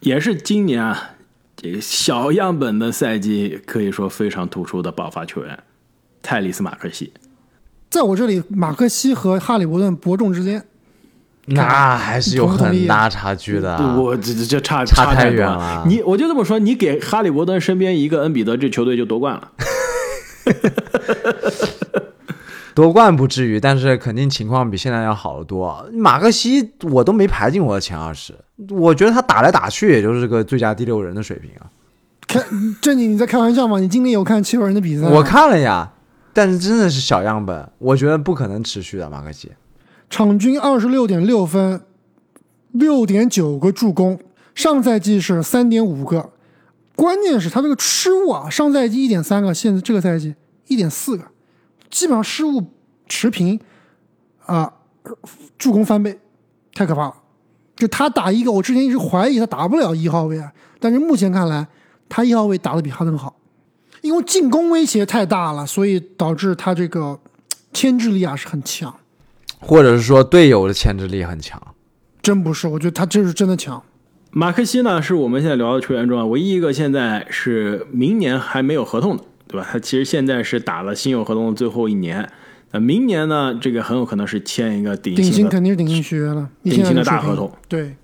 [0.01, 1.12] 也是今年啊
[1.57, 5.59] 这个小样本的赛季，可以说非常突出的爆发球员
[6.20, 7.14] 泰利斯马克西。
[7.93, 10.64] 在我这里，马克西和哈利伯顿伯仲之间。
[11.45, 13.97] 那还是有很大差距的啊。
[13.99, 19.51] 我这这这差差太远了你我就这么说，你给哈利伯顿身边一个恩比德，这球队就夺冠了。
[22.74, 25.86] 夺冠不至于，但是肯定情况比现在要好得多。
[25.93, 28.32] 马克西我都没排进我的前二十，
[28.70, 31.68] 我觉得他打来打去也就是个最佳第六人的水平啊。
[32.26, 32.40] 开
[32.80, 33.78] 正经，你在开玩笑吗？
[33.78, 35.07] 你今天有看七六人的比赛？
[35.07, 35.93] 我看了呀，
[36.33, 39.11] 但是真的是小样本，我觉得不可能持续的。
[39.11, 39.53] 马克西
[40.09, 41.83] 场均二十六点六分，
[42.70, 44.18] 六点九个助攻，
[44.55, 46.30] 上赛季是三点五个。
[46.95, 50.35] 关键是他这个失误啊，上赛季一点三个，现在这个赛季
[50.66, 51.24] 一点四个，
[51.91, 52.62] 基本上失误
[53.07, 53.59] 持平，
[54.45, 54.72] 啊、
[55.57, 56.18] 助攻翻倍，
[56.74, 57.14] 太可怕了。
[57.76, 61.66] 就他打一个，我之前一直怀疑他打不了一号位啊，但是目前看来，
[62.09, 63.35] 他一号位打得比哈登好，
[64.03, 67.18] 因为进攻威胁太大了，所以导致他这个
[67.72, 68.94] 牵制力啊是很强。
[69.59, 71.61] 或者是说队友的牵制力很强。
[72.20, 73.82] 真不是，我觉得他这是真的强。
[74.30, 79.66] 马克西呢，是我们现在聊的球员中啊，唯一一个现在是明年还没有合同的，对吧？
[79.70, 82.28] 他其实现在是打了新有合同的最后一年，
[82.70, 87.53] 那明年呢，这个很有可能是签一个顶顶薪肯定是顶薪续约了，顶薪的大合同。
[87.68, 87.94] 对，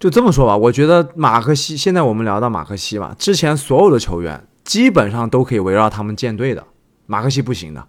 [0.00, 6.62] 就这么说吧，我觉得马克西，现在我们聊到马克西吧，之前所有的球员基本上都可以围绕他们建队的，
[7.06, 7.82] 马克西不行的。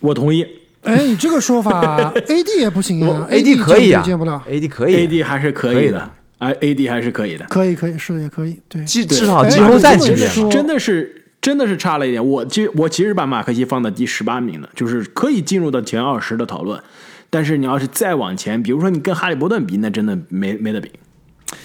[0.00, 0.46] 我同意
[0.84, 7.44] 哎，你这个说法， AD 也不行啊，AD 可以啊见不了，，AD 可以，AD 还是可以的哎，AD 还是可以的。
[7.50, 10.52] 可以可以，是的也可以，对，至至少哎季后赛级这么说别。
[10.52, 12.26] 真的是真的是差了一点。
[12.26, 16.80] 我其我其实把马克西放到第十八名的，就是可以进入到前二十的讨论。
[17.28, 20.90] 但是你要是再往前，比如说你跟哈利伯顿比，那真的没没得比。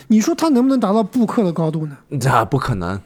[0.08, 1.98] 你说他能不能达到布克的高度呢？
[2.20, 3.00] 这不可能。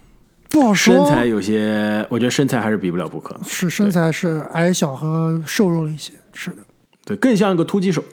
[0.53, 3.35] 不好说，身材有些，我觉得身材还是比不了布克。
[3.43, 6.57] 是身材是矮小和瘦弱了一些，是的，
[7.03, 8.03] 对，更像一个突击手。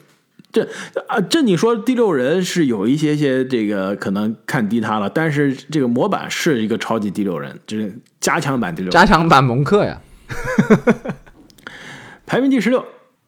[0.51, 0.67] 这
[1.07, 8.91] 啊，这你说第六人是有一些些这个可能看低他了，但是这个模板是一个超级第六人，就是加强版第六人。
[8.91, 10.01] 加强版蒙克呀，
[12.25, 12.83] 排名第十六，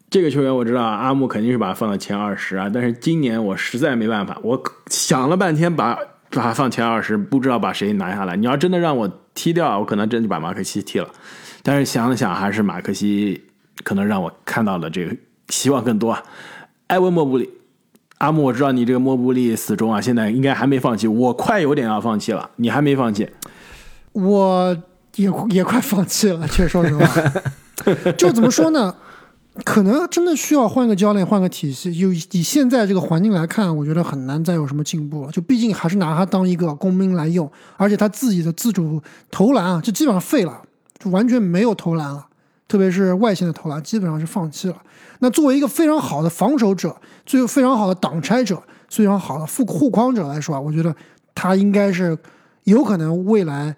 [0.09, 5.97] 这个球员我知道啊阿木肯定是把他放到前二十啊，但是今年我实在没办法，我想了半天把
[6.33, 8.35] 把他放前二十，不知道把谁拿下来。
[8.35, 11.07] 你要真的让我踢掉，我可能真就把马克西踢了。
[11.61, 13.43] 但是想了想，还是马克西
[13.83, 15.15] 可能让我看到了这个
[15.49, 16.23] 希望更多啊。
[16.87, 17.49] 埃文莫布里，
[18.17, 23.29] 阿木，我知道你这个莫布里死忠啊，现在应该还没放弃，我快有点要放弃了，你还没放弃。
[24.11, 24.77] 我
[25.15, 27.05] 也也快放弃了，其实说实话，
[28.17, 28.95] 就怎么说呢？
[29.63, 31.93] 可能真的需要换个教练，换个体系。
[31.93, 35.31] 就以现在这个环境来看，我觉得很难再有什么进步了。
[35.31, 38.99] 就毕竟还是拿他当一个工兵来用，而且他自己的自主
[39.29, 40.59] 投篮啊，就基本上废了，
[40.97, 42.25] 就完全没有投篮了。
[42.67, 44.75] 特别是外线的投篮，基本上是放弃了。
[45.19, 50.95] 那作为一个非常好的防守者，最非常好的挡拆者，非常好的护护框者来说啊，我觉得
[51.35, 52.17] 他应该是
[52.63, 53.75] 有可能未来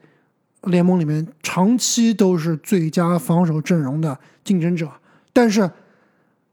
[0.64, 4.90] 联盟里面长期都是最佳防守阵容的竞争者。
[5.36, 5.70] 但是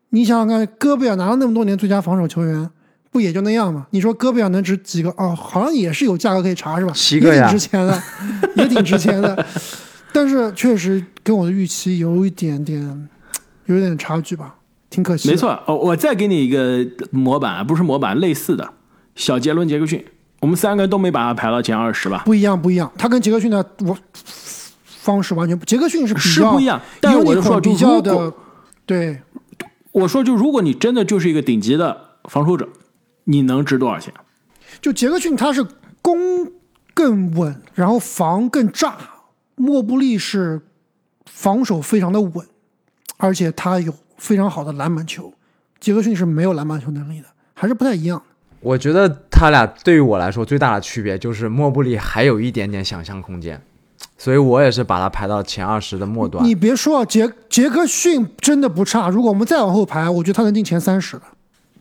[0.09, 2.69] 你想想看，戈贝尔拿了那么多年最佳防守球员，
[3.13, 3.87] 不也就那样吗？
[3.91, 5.11] 你说戈贝尔能值几个？
[5.11, 6.93] 哦，好像也是有价格可以查是吧？
[6.93, 8.03] 七个呀也挺值钱的，
[8.57, 9.47] 也挺值钱的。
[10.13, 13.09] 但是确实跟我的预期有一点点
[13.67, 14.57] 有一点差距吧，
[14.91, 15.29] 挺可惜。
[15.31, 18.69] 没，错，哦，我再给你一个模板，不是模板，类似的
[19.15, 20.05] 小杰伦·杰克逊，
[20.41, 22.25] 我们三个都没把他排到前二十吧？
[22.27, 22.91] 不一样，不一样。
[22.99, 23.97] 他跟杰克逊的我
[24.85, 28.33] 方式完全不，杰克逊是比较是不一样，但是我就说，比较的，
[28.85, 29.23] 对，
[29.93, 32.69] 我说，就如果你真的就是一个顶级的防守者，
[33.25, 34.13] 你能值多少钱？
[34.81, 35.65] 就杰克逊他是
[36.01, 36.51] 攻
[36.95, 38.97] 更稳，然后防更炸，
[39.55, 40.61] 莫布利是
[41.27, 42.47] 防守非常的稳，
[43.19, 45.33] 而且他有非常好的篮板球，
[45.79, 48.23] 杰克逊是没有篮板球能力的，还是不太一样。
[48.61, 53.61] 我觉得他俩对于我来说最大的区别就是莫布利还有一点点想象空间，
[54.23, 56.45] 所以我也是把他排到前二十的末端。
[56.45, 61.23] 你别说啊，杰杰克逊真的不差，如果我们再往后排，我觉得他能进前三十的。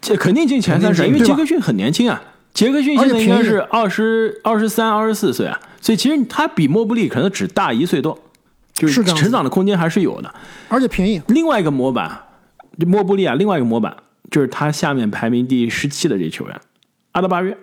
[0.02, 2.20] 这肯定进前三十，因为杰克逊很年轻啊，
[2.52, 8.18] 杰克逊现在应该是二十二十三、二十四岁啊，所以其实他比莫布利可能只大一岁多，
[8.74, 10.34] 就是成长的空间还是有的。
[10.68, 12.24] 而且便宜，另外一个模板，
[12.80, 13.96] 这莫布利啊，另外一个模板
[14.32, 16.60] 就是他下面排名第十七的这球员
[17.12, 17.56] 阿德巴约。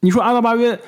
[0.00, 0.80] 你说阿德巴约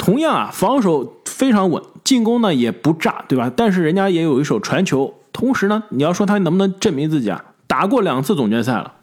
[0.00, 3.52] 同样啊，防守非常稳，进攻呢也不炸，对吧？
[3.54, 7.44] 但是人家也有一手传球，同时呢，你要说他能不能证明自己啊？
[7.66, 8.94] 打过两次总决赛了，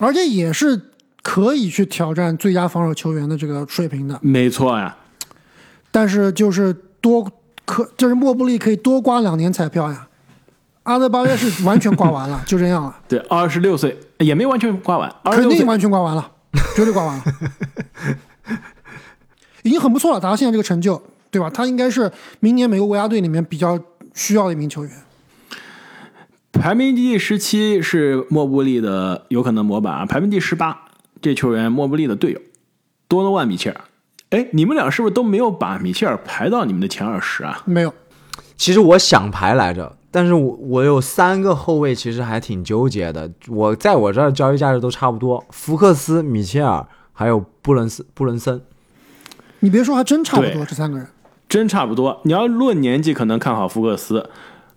[0.00, 0.80] 而且也是
[1.22, 4.18] 可以去挑战最佳防守球员的这个水平的。
[4.20, 4.96] 没错呀。
[5.92, 7.30] 但是就是多
[7.64, 10.08] 可，就是莫布利可以多刮两年彩票呀。
[10.82, 16.28] 阿德巴约是完全刮完了， 就这样了，对，二十六岁也没完全刮完，肯定完全刮完了，
[16.74, 17.24] 绝对刮完了，
[19.62, 21.00] 已经很不错了，达到现在这个成就，
[21.30, 21.50] 对吧？
[21.50, 23.78] 他应该是明年美国国家队里面比较
[24.14, 24.92] 需要的一名球员。
[26.52, 30.86] 排名第十七是莫布利的有可能模板啊，排名第十八
[31.22, 32.40] 这球员莫布利的队友
[33.06, 33.80] 多诺万米切尔。
[34.30, 37.62] 哎，你们俩是不是都没有把米切尔排到你们的前二十啊？
[37.64, 37.92] 没有，
[38.56, 43.30] 其实我想排来着，但是我我有三个后卫，其实还挺纠结的。
[43.48, 48.60] 我在我这儿交易价值都差不多，福克斯、米切尔还有布伦斯布伦森。
[49.60, 51.06] 你别说，还真差不多这三个人。
[51.48, 52.20] 真差不多。
[52.24, 54.24] 你要论年纪，可能看好福克斯；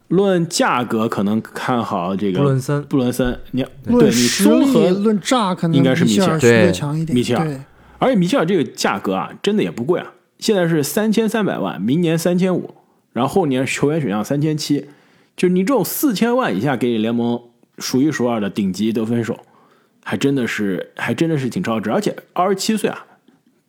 [0.08, 7.16] 论价格，可能看好这个布伦森布伦森，你对论你实力、综合，论炸，可能应该是米切尔略强一点。
[7.16, 7.66] 米切尔，
[8.00, 12.74] 而且米切尔这个价格啊，真的也不贵啊，现在是三千三百万，明年三千五，
[13.14, 14.88] 然后后年球员选项三千七，
[15.38, 17.40] 就是你这种四千万以下给你联盟
[17.78, 19.40] 数一数二的顶级得分手，
[20.04, 23.06] 还真的是还真的是挺超值，而且二十七岁啊，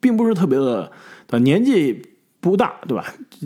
[0.04, 0.92] 并不是特别的，
[1.26, 1.42] 对吧？
[1.42, 2.02] 年纪
[2.40, 3.02] 不大，对吧？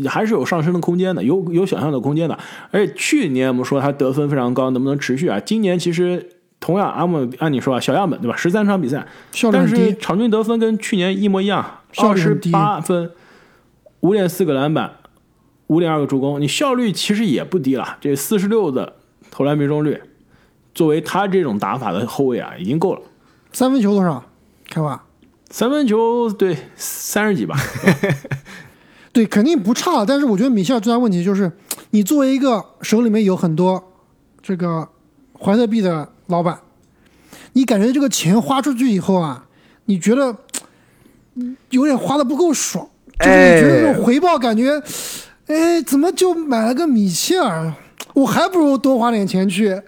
[0.09, 2.37] 还是有上升的空间的，有有想象的空间的。
[2.73, 5.39] 而且去年我们说他得分非常高，能不能持续啊？
[5.39, 8.37] 今年其实同样，按我按你说啊，小样本对吧？
[8.37, 9.91] 十三场比赛，但效率很低。
[9.91, 13.13] 是场均得分跟去年一模一样，二十八分，
[14.01, 14.95] 五点四个篮板，
[15.69, 17.99] 五点二个助攻，你效率其实也不低了。
[18.01, 18.95] 这四十六的
[19.31, 20.03] 投篮命中率，
[20.75, 23.03] 作为他这种打法的后卫啊，已经够了。
[23.53, 24.25] 三分球多少？
[24.69, 25.05] 开花。
[25.51, 27.57] 三分球对三十几吧，
[29.13, 30.05] 对，肯定不差。
[30.05, 31.51] 但是我觉得米切尔最大问题就是，
[31.91, 33.93] 你作为一个手里面有很多
[34.43, 34.87] 这个
[35.39, 36.61] 怀特币的老板，
[37.55, 39.47] 你感觉这个钱花出去以后啊，
[39.87, 40.37] 你觉得
[41.35, 42.87] 嗯有点花的不够爽，
[43.19, 44.81] 就是你觉得这种回报感觉，
[45.47, 47.73] 哎，怎么就买了个米切尔？
[48.15, 49.81] 我还不如多花点钱去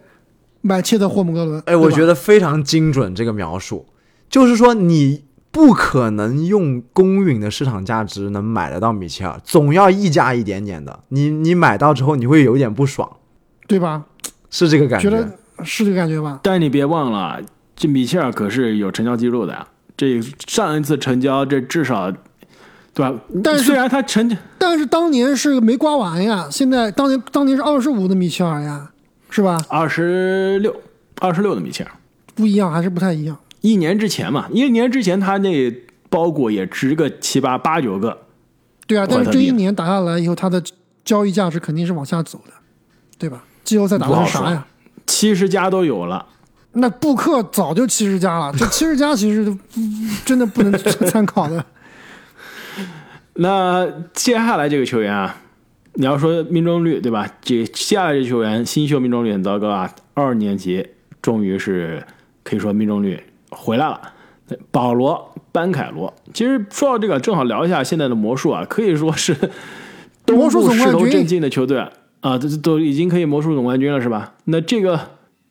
[0.62, 1.62] 买切特霍姆格伦。
[1.66, 3.86] 哎，我觉得非常精准这个描述，
[4.28, 11.01] 就是说你不可能用公允的市场价值能买得到米切尔，总要溢价一点点的。
[11.09, 13.16] 你你买到之后，你会有点不爽，
[13.66, 14.05] 对吧？
[14.48, 16.40] 是这个感觉觉得是这个感觉吧？
[16.42, 17.40] 但你别忘了，
[17.74, 19.66] 这米切尔可是有成交记录的呀。
[19.96, 22.11] 这上一次成交，这至少
[22.94, 23.14] 对吧？
[23.44, 28.90] 但是虽然他成但是当年是没刮完呀，现在当年当年是二十五的米切尔呀，
[29.28, 29.61] 是吧？
[29.68, 30.74] 二十六
[31.20, 31.90] 二十六的米切尔，
[32.34, 33.36] 不一样，还是不太一样。
[33.61, 35.70] 一年之前嘛，一年之前他那
[36.08, 38.26] 包裹也值个七八八九个，
[38.86, 40.62] 对啊，但是这一年打下来以后，他的
[41.04, 42.52] 交易价值肯定是往下走的，
[43.18, 43.44] 对吧？
[43.62, 44.66] 季后赛打的是啥呀？
[45.06, 46.26] 七十加都有了。
[46.72, 49.44] 那布克早就七十加了，这七十加其实
[49.76, 50.72] 嗯真的不能
[51.06, 51.64] 参考的。
[53.34, 55.36] 那接下来这个球员啊，
[55.94, 57.28] 你要说命中率对吧？
[57.40, 60.86] 这接下来这球员新秀命中率很糟糕啊，二年级
[61.20, 62.04] 终于是
[62.42, 63.20] 可以说命中率
[63.51, 64.01] 回来了。
[64.72, 69.32] 保罗·班凯罗，其实说到这个，正好聊一下现在的魔术啊，可以说是
[70.26, 71.78] 东 魔术部总冠军势头正劲的球队
[72.20, 74.32] 啊，这都已经可以魔术总冠军了是吧？
[74.46, 74.98] 那这个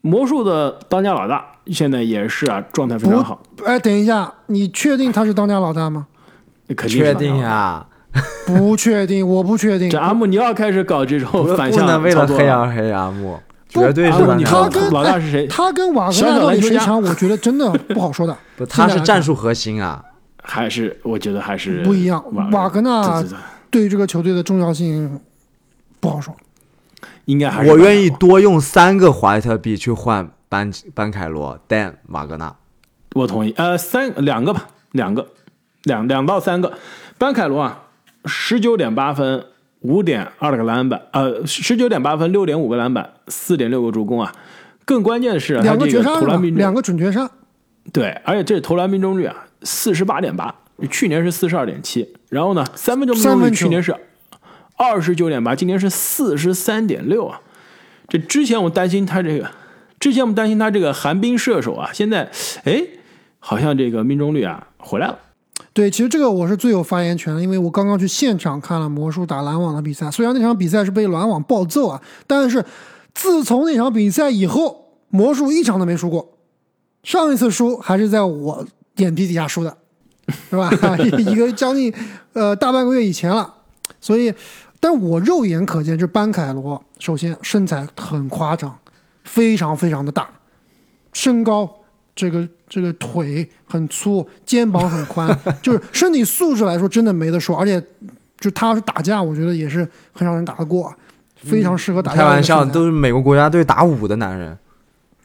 [0.01, 6.07] 魔术的当家老大现在也是啊，状态非常好，不，哎，等一下，你确定他是当家老大吗？
[6.75, 7.87] 肯定啊，
[8.45, 9.97] 不确定，我不确定这。
[9.97, 13.39] 阿木，你要开始搞这种反向不能为了操作了黑而黑阿，木。
[13.69, 15.47] 绝对是啊你说老大是谁？
[15.47, 17.01] 他跟瓦格纳到底谁强？
[17.01, 18.35] 我觉得真的不好说的。
[18.57, 20.03] 不，他是战术核心啊。
[20.41, 23.23] 还是我觉得还是不一样瓦格纳
[23.69, 25.19] 对于这个球队的重要性
[25.99, 26.35] 不好说。
[27.25, 32.55] 应该还是我愿意多用三个怀特币去换班班凯罗、但瓦格纳。
[33.13, 33.53] 我同意。
[33.55, 35.27] 呃，三两个吧，两个，
[35.83, 36.73] 两两到三个。
[37.19, 37.83] 班凯罗啊，
[38.25, 39.45] 十九点八分，
[39.81, 44.33] 五点二个篮板，呃，十九点八分，六点五个篮板，四点六个助攻啊。
[44.83, 46.51] 更关键的是，两他这个投篮命？
[46.51, 47.29] 中两个准绝杀，
[47.93, 50.53] 对，而且这投篮命中率啊，四十八点八，
[50.89, 52.13] 去年是四十二点七。
[52.29, 53.95] 然后呢，三分球命中率去年是
[54.75, 57.39] 二十九点八，今年是四十三点六啊。
[58.07, 59.49] 这之前我担心他这个，
[59.99, 62.29] 之前我们担心他这个寒冰射手啊，现在
[62.63, 62.83] 哎，
[63.39, 65.19] 好像这个命中率啊回来了。
[65.73, 70.09] 对，其实这个我是最有发言权的，因为我刚刚去现场看了魔术打篮网的比赛。
[70.09, 72.63] 虽然那场比赛是被篮网暴揍啊，但是
[73.13, 76.37] 自从那场比赛以后，魔术一场都没输过。
[77.03, 78.65] 上一次输还是在我
[78.97, 79.77] 眼皮底下输的，
[80.49, 80.69] 是吧？
[81.17, 81.93] 一个将近
[82.33, 83.53] 呃大半个月以前了。
[84.01, 84.33] 所以，
[84.79, 88.77] 但我肉眼可见，这班凯罗首先身材很夸张，
[89.23, 90.29] 非常非常的大，
[91.11, 91.69] 身高
[92.19, 97.81] 这个这个腿很粗，肩膀很宽， 就是身体素质来说真的没得说，而且
[98.41, 100.93] 就他是打架，我觉得也是很少人打得过，
[101.37, 104.57] 非常适合打架开玩笑，都是美国国家队打五的男人。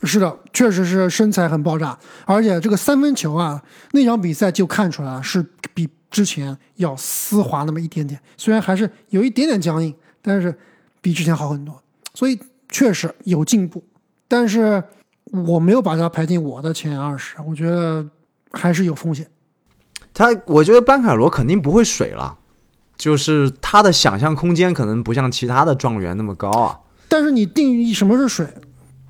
[0.05, 9.93] 是的，确实是身材很爆炸，而且这个三分球啊，那场比赛就看出来了，是比之前要丝滑那么一点点，虽然还是有一点点僵硬，
[10.23, 10.57] 但是
[11.01, 11.83] 比之前好很多，
[12.15, 12.39] 所以
[12.69, 13.83] 确实有进步。
[14.29, 14.83] 但是
[15.47, 18.07] 我没有把它排进我的前二十，我觉得
[18.53, 19.27] 还是有风险。
[20.13, 22.39] 他，我觉得班凯罗肯定不会水了，
[22.97, 26.81] 就是他的想象空间可能不像其他的状元那么高啊。
[27.09, 28.47] 但是你定义什么是水？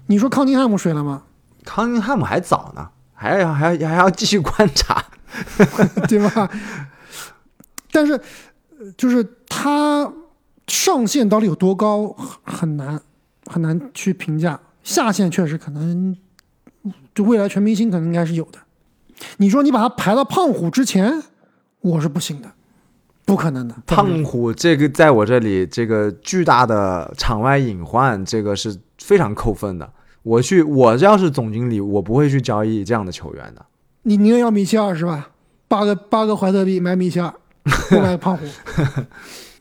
[0.07, 1.23] 你说康宁汉姆水了吗？
[1.65, 5.05] 康宁汉姆还早呢，还要还要还要继续观察。
[6.09, 6.49] 对吧？
[7.91, 8.13] 但是，
[8.79, 10.13] 呃就是他
[10.69, 12.09] 上限到底有多高，
[12.45, 13.01] 很很难
[13.47, 14.59] 很难去评价。
[14.85, 16.17] 下限确实可能，
[17.13, 18.61] 就未来全明星可能应该是有的。
[19.39, 21.23] 你说你把他排到胖虎之前，
[21.81, 22.53] 我是不行的，
[23.25, 23.75] 不可能的。
[23.87, 29.91] 胖虎这个在我这里，这个巨大的场外隐患，这个是非常扣分的。
[30.23, 33.65] 我去，我要是总经理，我不会去交易这样的球员的。
[34.03, 35.31] 你宁愿要米切尔是吧？
[35.67, 37.33] 八个八个怀特币买米切尔，
[37.89, 38.45] 不买胖虎。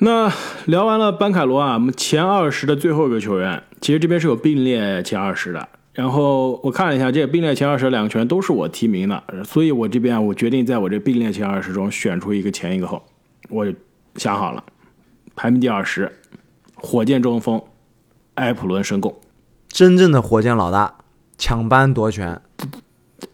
[0.00, 0.32] 那
[0.66, 5.68] 聊完了班凯罗啊，我们前二十的最后一个球员，其实这边是有并列前二十的。
[5.92, 13.02] 然后我看了一下，这个并列前二十两个球员都是我提名的，所以我这边啊我决定在我这并列前二十中选出一个前一个后。
[13.48, 13.66] 我
[14.14, 14.62] 想好了，
[15.34, 16.12] 排名第二十，
[16.76, 17.60] 火箭中锋
[18.34, 19.16] 埃普伦申贡。
[19.66, 20.94] 真正的火箭老大，
[21.36, 22.40] 抢班夺权，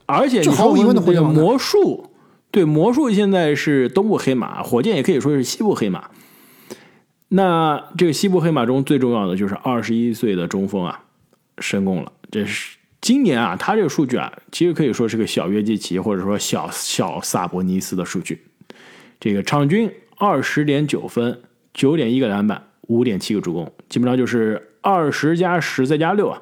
[0.06, 2.06] 而且毫无疑问的火箭魔术，
[2.50, 6.08] 对魔术现在是东部黑马，火箭也可以说是西部黑马。
[7.36, 11.02] 那这个西部黑马中最重要的就是二十一岁的中锋啊，
[11.58, 12.12] 申贡了。
[12.30, 18.40] 这是今年啊，他这个数据啊，其实可以说是个小约基奇或者说小小萨博尼斯的数据。
[19.18, 21.40] 这个场均二十点九分，
[21.72, 26.40] 九点一个篮板，五点七个助攻，基本上就是二十加十再加六啊，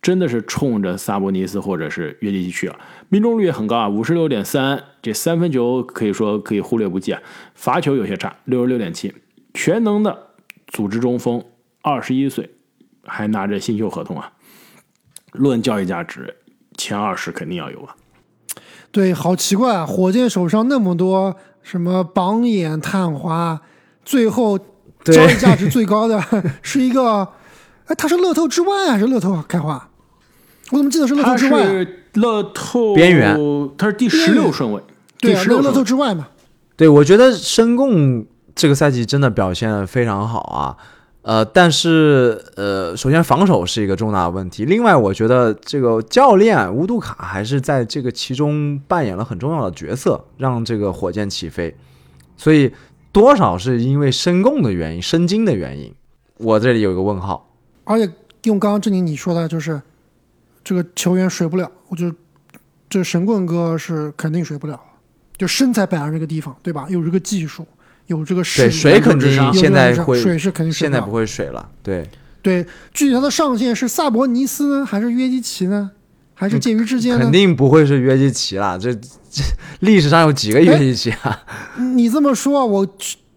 [0.00, 2.78] 真的是冲着萨博尼斯或者是约基奇去了。
[3.10, 7.20] 命中率也很高啊，五十六点三，这三分球可以说可以忽略不计啊，
[7.54, 9.12] 罚球有些差，六十六点七，
[9.52, 10.29] 全能的
[10.70, 11.44] 组织中锋，
[11.82, 12.50] 二十一岁，
[13.04, 14.32] 还拿着新秀合同啊。
[15.32, 16.34] 论交易价值，
[16.76, 17.94] 前二十肯定要有啊。
[18.90, 19.86] 对，好奇怪啊！
[19.86, 23.60] 火箭手上那么多什么榜眼、探花，
[24.04, 24.58] 最后
[25.04, 26.20] 对交易价值最高的
[26.62, 27.28] 是一个，
[27.86, 29.44] 哎，他是乐透之外还是乐透啊？
[29.46, 29.88] 开花，
[30.72, 31.66] 我怎么记得是乐透之外、啊？
[31.66, 33.36] 是乐透边缘，
[33.78, 34.82] 他是第十六顺位，
[35.18, 36.26] 对啊，第十六那个乐透之外嘛。
[36.76, 40.76] 对，我觉得申贡这个赛季真的表现非常好啊。
[41.22, 44.64] 呃，但是呃，首先防守是一个重大的问题。
[44.64, 51.76] 另外，我觉得这个教练乌杜卡还是在这个其中扮演了很重要的角色，让这个火箭起飞。
[52.38, 52.72] 所以
[53.12, 55.94] 多少是因为申贡的原因、申京的原因，
[56.38, 57.54] 我这里有一个问号。
[57.84, 58.10] 而且
[58.44, 59.80] 用刚刚正经你说的，就是
[60.64, 62.10] 这个球员水不了，我就
[62.88, 64.80] 这神棍哥是肯定水不了，
[65.36, 66.86] 就身材摆在这个地方，对吧？
[66.88, 67.66] 有这个技术，
[68.10, 71.70] 有这个实对，力，水肯定有这个现在会，水是肯定现在不会水了。
[71.80, 72.04] 对，
[72.42, 75.92] 对，具体他的上限是萨博尼斯呢，还是约基奇呢？
[76.34, 77.22] 还是介于之间呢？
[77.22, 78.76] 肯定不会是约基奇啦。
[78.76, 79.44] 这这
[79.80, 81.40] 历史上有几个约基奇啊？
[81.94, 82.96] 你这么说，我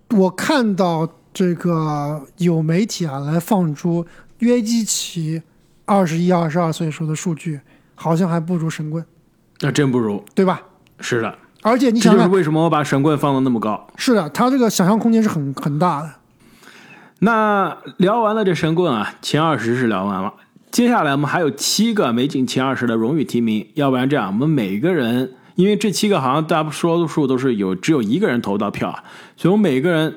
[0.10, 4.04] 我看到这个有媒体啊来放出
[4.40, 5.44] 约基奇
[5.86, 7.60] 二十一、二十二岁时候的数据，
[7.94, 9.06] 好像还不如神棍，
[9.60, 10.24] 那真不如。
[10.34, 10.64] 对吧？
[11.00, 13.88] 是的，而且你这就是想想，为什么我把神棍放的那么高。
[13.98, 16.12] 是的，他这个想象空间是很很大的。
[17.20, 20.34] 那聊完了这神棍啊，前二十是聊完了，
[20.70, 23.66] 接下来我们还有七个没进前二十的荣誉提名。
[23.76, 29.04] 要不然这样，我们每个人，因为这七个好像大多数都是有只有一个人投到票啊，
[29.38, 30.14] 所以我们每个人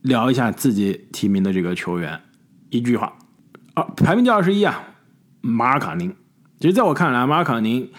[0.00, 2.18] 聊一下自己提名的这个球员，
[2.70, 3.12] 一句话。
[3.74, 4.82] 啊，排名第二十一啊，
[5.42, 6.14] 马尔卡宁。
[6.60, 7.90] 其实在我看来，马尔卡宁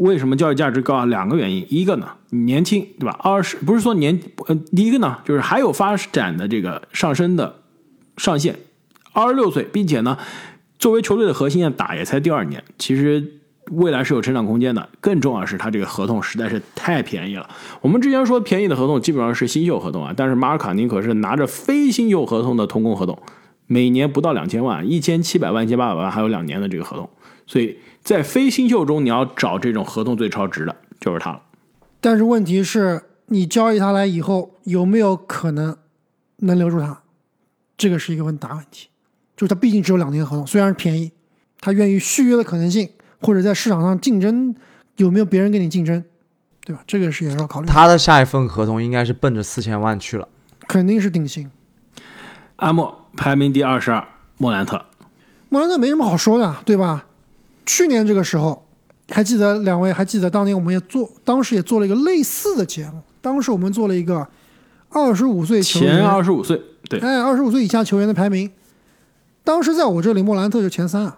[0.00, 1.04] 为什么交易价值高啊？
[1.04, 3.14] 两个原因，一个呢年轻，对吧？
[3.22, 7.56] 二十不是说年，呃，第一个呢就是还有发展的这个上升的
[8.16, 8.56] 上限，
[9.12, 10.16] 二十六岁，并且呢，
[10.78, 13.40] 作为球队的核心，打也才第二年，其实
[13.72, 14.88] 未来是有成长空间的。
[15.02, 17.46] 更重要的是，他这个合同实在是太便宜了。
[17.82, 23.18] 我们之前说便宜的合同基本上是新秀合同啊，但是马尔卡宁可是拿着非新秀合同的通工合同，
[23.66, 27.10] 每年不到两千万，一千七百万、一千八百万，还有两年的这个合同，
[27.46, 31.42] 所以在非新秀中，你要找这种合同最超值的，就是他了。
[32.00, 35.76] 但是问题是你交易他来以后，有没有可能
[36.38, 37.02] 能留住他？
[37.76, 38.88] 这个是一个问大问题。
[39.36, 41.12] 就是他毕竟只有两年合同，虽然是便宜，
[41.60, 42.90] 他愿意续约的可能性，
[43.22, 44.54] 或者在市场上竞争，
[44.96, 46.04] 有没有别人跟你竞争，
[46.64, 46.82] 对吧？
[46.86, 47.66] 这个是也是要考虑。
[47.66, 50.28] 他的下一份合同应该是奔着四千万去了。
[50.68, 51.50] 肯定是顶薪。
[52.56, 54.84] 阿莫排名第二十二，莫兰特。
[55.48, 57.06] 莫兰特没什么好说的，对吧？
[57.72, 58.66] 去年这个时候，
[59.10, 63.00] 还记得两位还记得当年我们也做，当时也做了一个类似的节目。
[63.20, 64.26] 当时我们做了一个
[64.88, 68.50] 二十五岁球前员，二十五岁，对，哎，二十五岁以下球员的排名。
[69.44, 71.16] 当时在我这里，莫兰特就前三啊。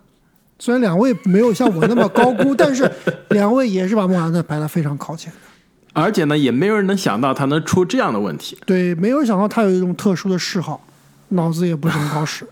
[0.59, 2.89] 虽然两位没有像我那么高估， 但是
[3.31, 5.39] 两位也是把莫兰特排得非常靠前的。
[5.95, 8.59] 而且呢，也没有人能想到他能出这样的问题。
[8.67, 10.87] 对，没有想到他有一种特殊的嗜好，
[11.29, 12.47] 脑子也不是很好使。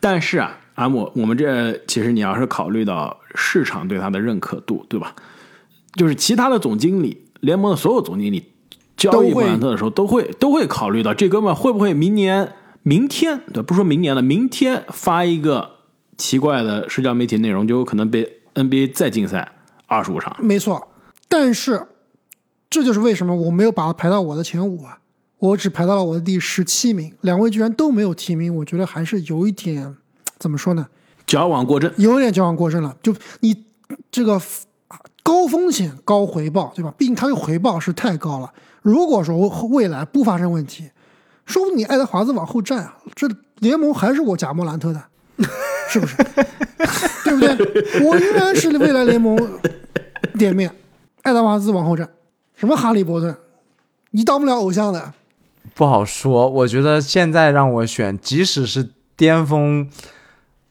[0.00, 5.14] 但是啊，阿莫，我们这其实你要是考虑到市场对他的认可度，对吧？
[5.94, 8.52] 就是其他的总经理，联盟的所有总经理
[8.96, 12.52] 交易都会莫兰特的时候，都会都会考虑到这哥们会不会明年、
[12.82, 15.70] 明天，对，不说明年了，明天发一个
[16.16, 19.52] 奇怪的社交媒体内容，就有可能被 NBA 再禁赛
[19.86, 20.36] 二十五场。
[20.38, 20.88] 没错，
[21.28, 21.88] 但是
[22.68, 24.98] 这就是为什么我没有把他排到我的前五啊，
[25.38, 27.12] 我只排到了我的第十七名。
[27.22, 29.96] 两位居然都没有提名，我觉得还是有一点
[30.38, 30.86] 怎么说呢？
[31.30, 32.96] 矫枉过正，有点矫枉过正了。
[33.00, 33.64] 就你
[34.10, 34.40] 这个
[35.22, 36.92] 高风险高回报，对吧？
[36.98, 38.52] 毕竟它的回报是太高了。
[38.82, 40.90] 如果说未来不发生问题，
[41.46, 43.28] 说不定你爱德华兹往后站啊，这
[43.60, 45.00] 联盟还是我贾莫兰特的，
[45.88, 46.16] 是不是？
[47.24, 48.04] 对不对？
[48.04, 49.38] 我依然是未来联盟
[50.32, 50.74] 脸面，
[51.22, 52.08] 爱德华兹往后站，
[52.56, 53.38] 什么哈利波特，
[54.10, 55.12] 你当不了偶像的。
[55.74, 59.88] 不好说，我觉得现在让我选，即使是巅峰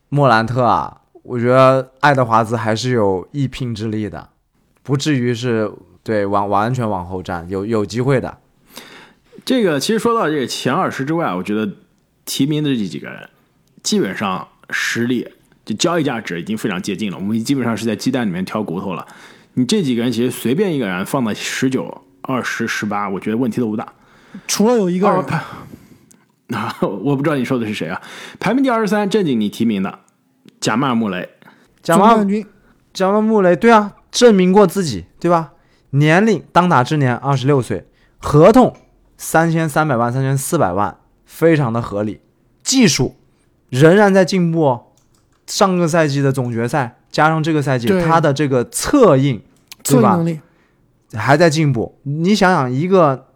[0.09, 4.29] 莫兰特啊，我觉得爱德华兹还是有一拼之力的，
[4.83, 5.71] 不至于是
[6.03, 8.37] 对完完全往后站，有有机会的。
[9.45, 11.71] 这个其实说到这个前二十之外，我觉得
[12.25, 13.29] 提名的这几个人，
[13.83, 15.27] 基本上实力
[15.63, 17.17] 就交易价值已经非常接近了。
[17.17, 19.07] 我们基本上是在鸡蛋里面挑骨头了。
[19.53, 23.93] 你这几个人其实随便一个人放到十九、二十、十八，我觉得问题都不大。
[24.47, 25.25] 除了有一个人，
[26.53, 28.01] 啊， 我不知道你说的是谁啊？
[28.39, 29.99] 排名第二十三，正经你提名的
[30.59, 31.29] 贾马尔穆雷，
[31.81, 32.45] 贾马总冠军，
[32.93, 35.53] 贾马尔穆雷，对啊，证明过自己，对吧？
[35.91, 38.75] 年龄当打之年二十六岁，合同
[39.17, 42.21] 三千三百万、三千四百万，非常的合理。
[42.61, 43.15] 技术
[43.69, 44.85] 仍然在进步哦。
[45.47, 49.41] 上个赛季的总决赛加上这个赛季他的这个策应，
[49.83, 50.23] 对吧
[51.13, 51.97] 还在进步。
[52.03, 53.28] 你想想，一个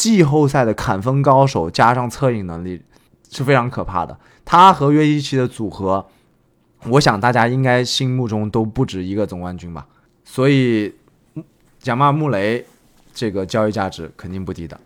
[0.00, 2.80] 季后赛的砍分高手加上策应能力
[3.30, 4.18] 是非常可怕的。
[4.46, 6.06] 他和约基奇的组合，
[6.88, 9.86] 我想大家应该心目中都不止一个总冠军吧。
[10.24, 10.94] 所以，
[11.78, 12.64] 贾马尔穆雷
[13.12, 14.80] 这个交易价值肯定不低的。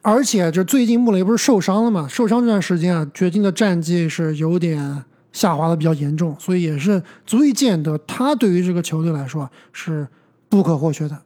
[0.00, 2.06] 而且这最近穆雷不是受伤了嘛？
[2.06, 10.06] 受伤这段时间啊，掘金的战绩是有点下滑的比较严重，所以也是足以见得他对于这个球队来说是
[10.48, 11.18] 不可或缺的。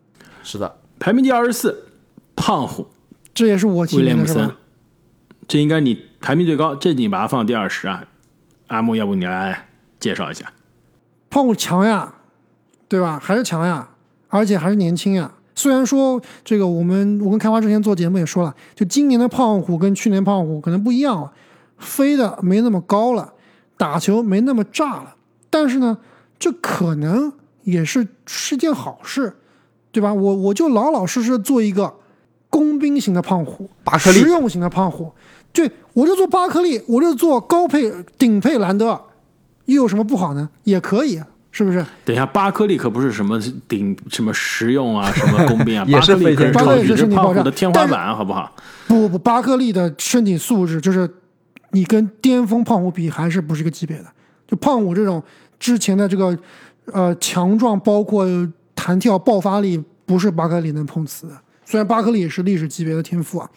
[0.43, 1.88] 是的，排名第二十四，
[2.39, 2.87] 胖虎
[3.35, 4.51] 这也是我提威廉姆森
[5.47, 8.05] 这应该你排名最高，这你把它放第二十啊。
[8.69, 10.53] 阿木，要不你来介绍一下？
[11.31, 12.15] 胖虎强呀，
[12.87, 13.19] 对吧？
[13.23, 13.89] 还是强呀，
[14.29, 15.33] 而且还是年轻呀。
[15.55, 21.33] 虽然说这个我们我跟开花之前做节目也说了，就今年的胖虎跟去年胖虎可能不一样了，
[21.79, 23.33] 飞的没那么高了，
[23.77, 25.17] 打球没那么炸了。
[25.51, 25.99] 但是呢，
[26.39, 27.33] 这可能
[27.63, 29.37] 也是是件好事，
[29.91, 30.13] 对吧？
[30.13, 31.95] 我我就老老实实做一个
[32.79, 35.11] 工兵型的胖虎，巴克利实用型的胖虎。
[35.53, 39.01] 对我就做巴克利，我就做高配顶配兰德尔，
[39.65, 40.49] 又有什么不好呢？
[40.63, 41.85] 也可以，是不是？
[42.05, 48.55] 等一下，巴克利可不是什么顶什么实用啊，什么工兵啊， 也是巴克利可是飞天超级是巴克利是身体爆炸胖虎的天花板，好不好？
[48.87, 51.11] 不不不，巴克利的身体素质就是
[51.73, 54.05] 你跟巅峰胖虎比，还是不是一个级别的。
[54.47, 55.21] 就胖虎这种
[55.59, 56.39] 之前的这个
[56.93, 58.25] 呃强壮，包括
[58.75, 61.33] 弹跳、爆发力，不是巴克利能碰瓷的。
[61.71, 63.51] 虽然巴克利也是历史级别的天赋啊，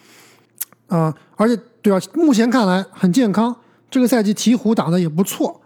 [0.88, 1.98] 啊、而且对吧？
[2.12, 3.56] 目前看来很健康，
[3.90, 5.62] 这个赛季鹈鹕打的也不错，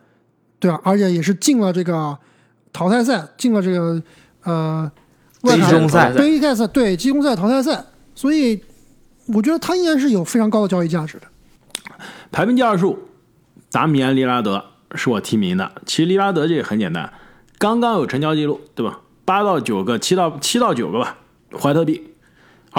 [0.60, 0.80] 对吧？
[0.84, 2.16] 而且也是进了这个
[2.72, 4.00] 淘汰赛，进了这个
[4.44, 4.88] 呃
[5.40, 8.62] 外卡赛杯赛赛对季中赛淘汰赛，所以
[9.26, 11.26] 我觉得他应该是有非常高的交易价值的。
[12.30, 12.96] 排名第二十五，
[13.72, 14.64] 达米安·利拉德
[14.94, 15.72] 是我提名的。
[15.84, 17.12] 其实利拉德这个很简单，
[17.58, 19.00] 刚刚有成交记录，对吧？
[19.24, 21.18] 八到九个，七到七到九个吧，
[21.60, 22.12] 怀特币。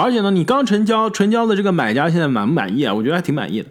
[0.00, 2.94] 而且呢，你刚成交，成交的这个买家现在满不满意啊？
[2.94, 3.68] 我觉得还挺满意的。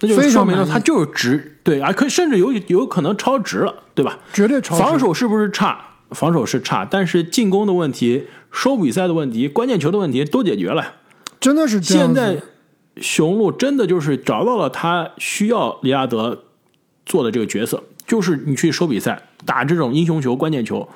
[0.00, 4.18] 那就说明了他就是值，对，啊，可甚至有有可能超值了，对吧？
[4.32, 5.78] 绝对超值防守是不是差？
[6.12, 10.94] 防守是差，但是进攻的问题、收比赛的问题、关键球的问题都解决了。
[11.38, 12.42] 真的是这样现在
[12.96, 16.44] 雄鹿真的就是找到了他需要利亚德
[17.04, 20.88] 做的这个角色，就是你去收比赛，打这种英雄球、关键球，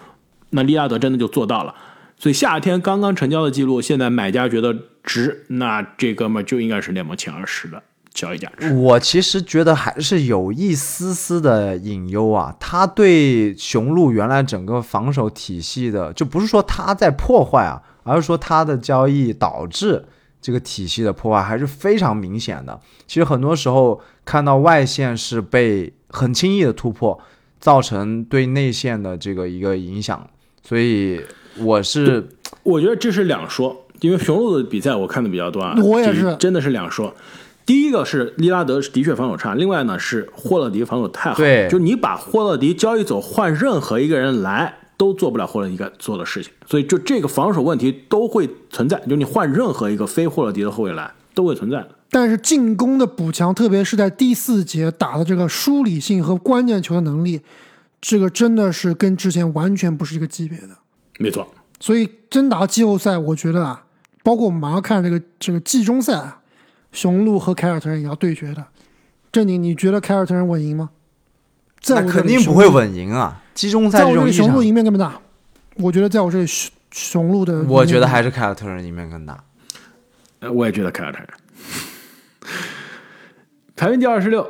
[0.51, 1.75] 那利亚德真的就做到了。
[2.19, 7.81] 所以夏天刚刚成交的记录，现在买家觉得值，那这哥们儿就应该是联盟前二十的
[8.13, 8.75] 交易价值。
[8.75, 20.05] 我其实觉得还是有一丝丝的隐忧啊，他对雄鹿原来整个防守体系的，就不是说他在破坏啊，而是说他的交易导致
[20.41, 22.81] 这个体系的破坏还是非常明显的。
[23.07, 27.21] 其实很多时候看到外线是被很轻易的突破，
[27.61, 30.29] 造成对内线的这个一个影响，
[30.63, 31.21] 所以
[31.61, 32.29] 我是
[32.63, 37.15] 我觉得这是两说，因为雄鹿的比赛我看的比较多啊，我也是真的是两说。
[37.67, 51.91] 第一个是利拉德的确防守差，另外呢是霍勒迪防守太好，对就你把霍勒迪交易走，换任何一个人来都做不了霍勒迪该做的事情，所以就这个防守问题都会存在，就你换任何一个非霍勒迪的后卫来都会存在的。
[52.11, 57.43] 但是进攻的补强，特别是在第四节打的这个梳理性和关键球的能力，
[58.01, 60.71] 这个真的是跟之前完全不是一个级别的。
[61.19, 61.47] 没错，
[61.79, 63.85] 所以真打季后赛，我觉得啊，
[64.23, 66.41] 包括我们马上看这个这个季中赛啊，
[66.93, 68.65] 雄鹿和凯尔特人也要对决的。
[69.31, 70.91] 正经，你觉得凯尔特人稳赢吗？
[71.81, 73.43] 在我那这肯定不会，稳赢啊。
[73.55, 75.21] 季中赛在我这这种一场里雄鹿赢面更大。
[75.77, 79.45] 我觉得在我这里雄雄鹿的，我觉得还是凯尔特人赢面更大。
[80.41, 81.29] 呃我也觉得凯尔特人。
[83.77, 84.49] 排名第二十六，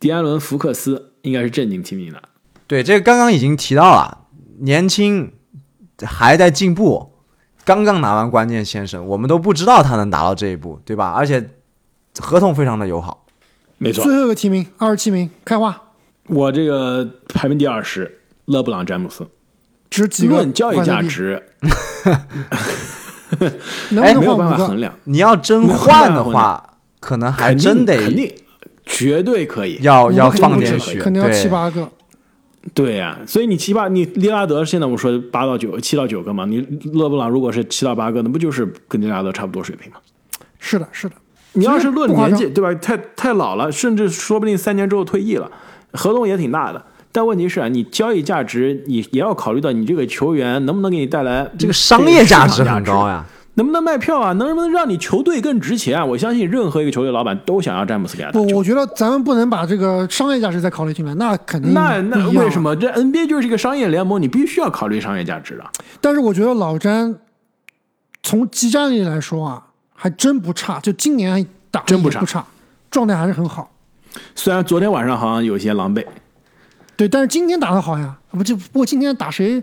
[0.00, 2.22] 迪安伦·福克斯应该是正经提名的。
[2.66, 4.26] 对，这个刚刚已经提到了，
[4.60, 5.32] 年轻
[6.06, 7.12] 还在进步，
[7.64, 11.12] 刚刚拿完关键先生，我们都不知道他能达到这一步，对吧？
[11.16, 11.50] 而且
[12.20, 13.24] 合同非常的友好。
[13.78, 15.80] 没错，最后一个提名，二十七名，开花，
[16.26, 19.26] 我这个排名第二十，勒布朗·詹姆斯。
[19.90, 20.34] 值几个？
[20.34, 21.42] 论交易价，值，
[23.90, 24.78] 能哎没有办法衡？
[24.78, 28.30] 量，你要真换的话，可能还真得肯定
[28.84, 29.78] 绝对可以。
[29.80, 31.88] 要要放点血，肯定要对七八个。
[32.74, 36.60] 对呀、所以你七八，你利拉德现在我们说八到九、七到九个嘛，你
[36.92, 39.98] 勒布朗如果是七到八个，那不就是跟利拉德差不多水平吗？
[40.58, 41.14] 是的，是的。
[41.52, 42.72] 你要是论年纪，对吧？
[42.74, 45.50] 太太老了，甚至说不定三年之后退役了，
[45.92, 46.84] 合同也挺大的。
[47.10, 53.24] 但问题是啊，你交易价值，你也要考虑到你这个球员能不能给你带来这个商业价值很高呀。
[53.58, 54.32] 能不能卖票啊？
[54.34, 56.04] 能不能让你球队更值钱啊？
[56.04, 58.40] 我相信任何一个球队老板都想要詹姆斯给他。
[58.54, 62.62] 我觉得咱们不能把这个商业价值再考虑进来，那肯定那那为什？
[62.62, 64.22] 么这 NBA 就是一个商业联盟？
[64.22, 65.64] 你必须要考虑商业价值的。
[66.00, 67.12] 但是我觉得老詹
[68.22, 72.44] 从技战力来说啊，还真不差，就今年打真不差不差，
[72.92, 73.68] 状态还是很好。
[74.36, 76.06] 虽然昨天晚上好像有些狼狈，
[76.96, 79.60] 对，但是今天打的好呀，不就不过今天打谁，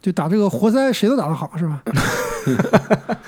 [0.00, 1.82] 就打这个活塞谁都打得好是吧？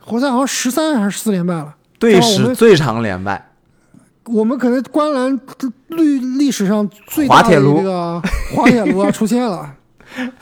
[0.00, 3.50] 活塞好像十三还是十四连败了，队史最长连败，
[4.26, 5.40] 我们可能观澜
[5.88, 7.78] 历历史上最大的滑铁卢。
[7.78, 8.22] 这个
[8.54, 9.74] 滑铁卢要出现了，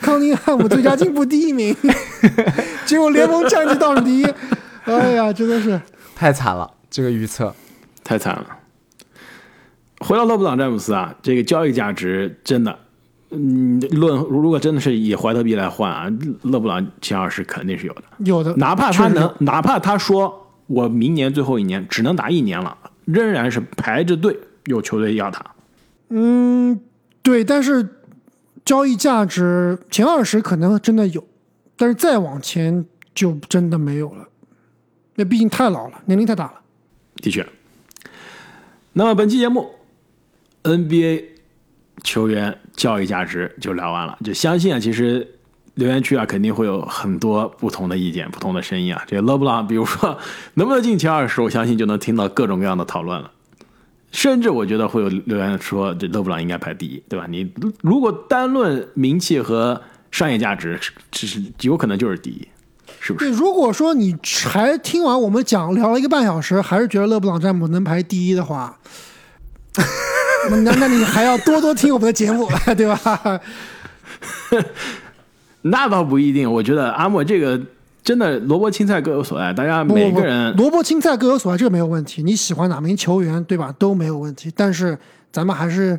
[0.01, 1.75] 康宁汉姆最佳进步第一名，
[2.85, 4.27] 结果联盟战绩倒数第一，
[4.85, 5.81] 哎呀，真的是。
[6.15, 7.55] 太惨了，这个预测。
[8.05, 8.47] 太惨了。
[10.01, 12.77] 回到勒布朗詹姆斯啊，这个交易价值真的，
[13.33, 16.07] 嗯，论如果真的是以怀特币来换啊，
[16.43, 18.03] 勒布朗前二十肯定是有的。
[18.19, 22.77] 有的，哪怕他能，哪怕他说我明年最后一年只能打一年了，
[23.07, 25.45] 仍然是排着队有球队要他。
[26.11, 26.79] 嗯，
[27.23, 27.89] 对，但是
[28.65, 31.25] 交易价值前二十可能真的有，
[31.77, 32.85] 但是再往前
[33.15, 34.29] 就真的没有了。
[35.15, 36.55] 那毕竟太老了，年龄太大了。
[37.17, 37.47] 的确，
[38.93, 39.71] 那么本期节目
[40.63, 41.25] NBA
[42.03, 45.27] 球员交易价值就聊完了，就相信啊，其实
[45.75, 49.03] 留言区啊肯定会有很多不同的意见、不同的声音啊。
[49.07, 50.19] 这个勒布朗，比如说
[50.55, 53.31] 能不能进前二十，我相信就能听到各种各样的讨论了。
[54.11, 57.27] 甚至我觉得会有留言说，这勒布朗应该排第一，对吧？
[57.31, 57.51] 你
[57.81, 60.79] 如果单论名气和商业价值，
[61.11, 62.47] 只是有可能就是第一，
[63.01, 63.31] 是不是？
[63.31, 64.15] 对，如果说你
[64.51, 68.79] 还听完我们讲聊了一个半小时，还是觉得勒布朗詹姆能排第一的话，
[70.51, 73.41] 那那你还要多多听我们的节目，对吧？
[75.63, 77.61] 那倒不一定，我觉得阿莫这个
[78.03, 82.23] 真的萝卜青菜各有所爱，大家每个人萝卜青菜各有所爱，这个没有问题。
[82.23, 83.73] 你喜欢哪名球员，对吧？
[83.79, 84.53] 都没有问题。
[84.57, 84.99] 但是
[85.31, 85.99] 咱们还是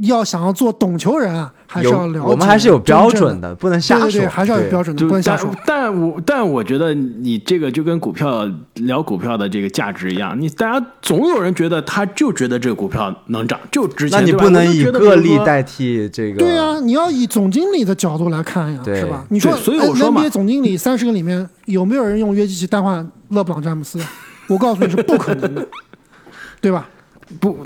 [0.00, 4.04] 要想要做懂球人啊，还是要了解我们还是有标准的，不能瞎说。
[4.04, 5.50] 对对对，还是要有标准的，不能瞎说。
[5.66, 14.20] 但但我但我觉得你这个就跟股票聊股票的这个价值一样，你大家总有人觉得他就觉得这个股票能涨，就值钱。
[14.20, 16.38] 那你不能以个例代替这个。
[16.38, 19.24] 对啊，你要以总经理的角度来看呀，是吧？
[19.28, 23.98] 你说所以我说嘛 NBA 总经理三十个里面有没有人用约基奇代换勒布朗詹姆斯？
[24.48, 25.66] 我告诉你是不可能的，
[26.60, 26.88] 对吧？
[27.38, 27.56] 不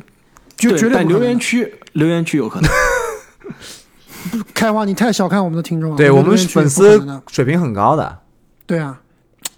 [0.71, 1.23] 绝绝对但留。
[1.23, 2.71] 言区留言区有可能。
[4.55, 5.97] 开花，你太小看我们的听众了。
[5.97, 8.19] 对我们粉丝水平很高的，
[8.67, 9.01] 对啊，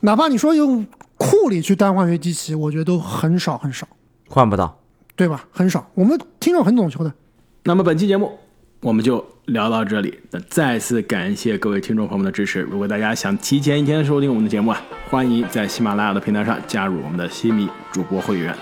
[0.00, 0.84] 哪怕你说用
[1.16, 3.86] 库里去单换约基奇，我觉得都很少很少，
[4.28, 4.80] 换不到。
[5.14, 5.46] 对吧？
[5.50, 5.88] 很少。
[5.94, 7.10] 我们听众很懂球的。
[7.62, 8.38] 那么本期节目
[8.80, 10.20] 我们就聊到这里。
[10.30, 12.60] 那再次感谢各位听众朋友们的支持。
[12.60, 18.54] 如果大家想提前一天收听我们的节目啊，欢迎在喜马拉雅的平台上加入我们的西米主播会员。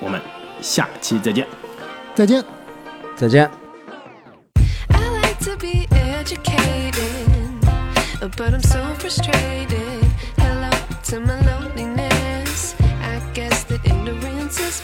[0.00, 0.20] 我们
[0.60, 1.61] 下期再见。
[2.15, 2.43] 再见。
[3.15, 3.49] 再见。
[4.89, 7.01] I like to be educated,
[8.19, 10.03] but I'm so frustrated.
[10.37, 10.69] Hello
[11.05, 12.75] to my loneliness.
[13.01, 14.81] I guess that ignorance is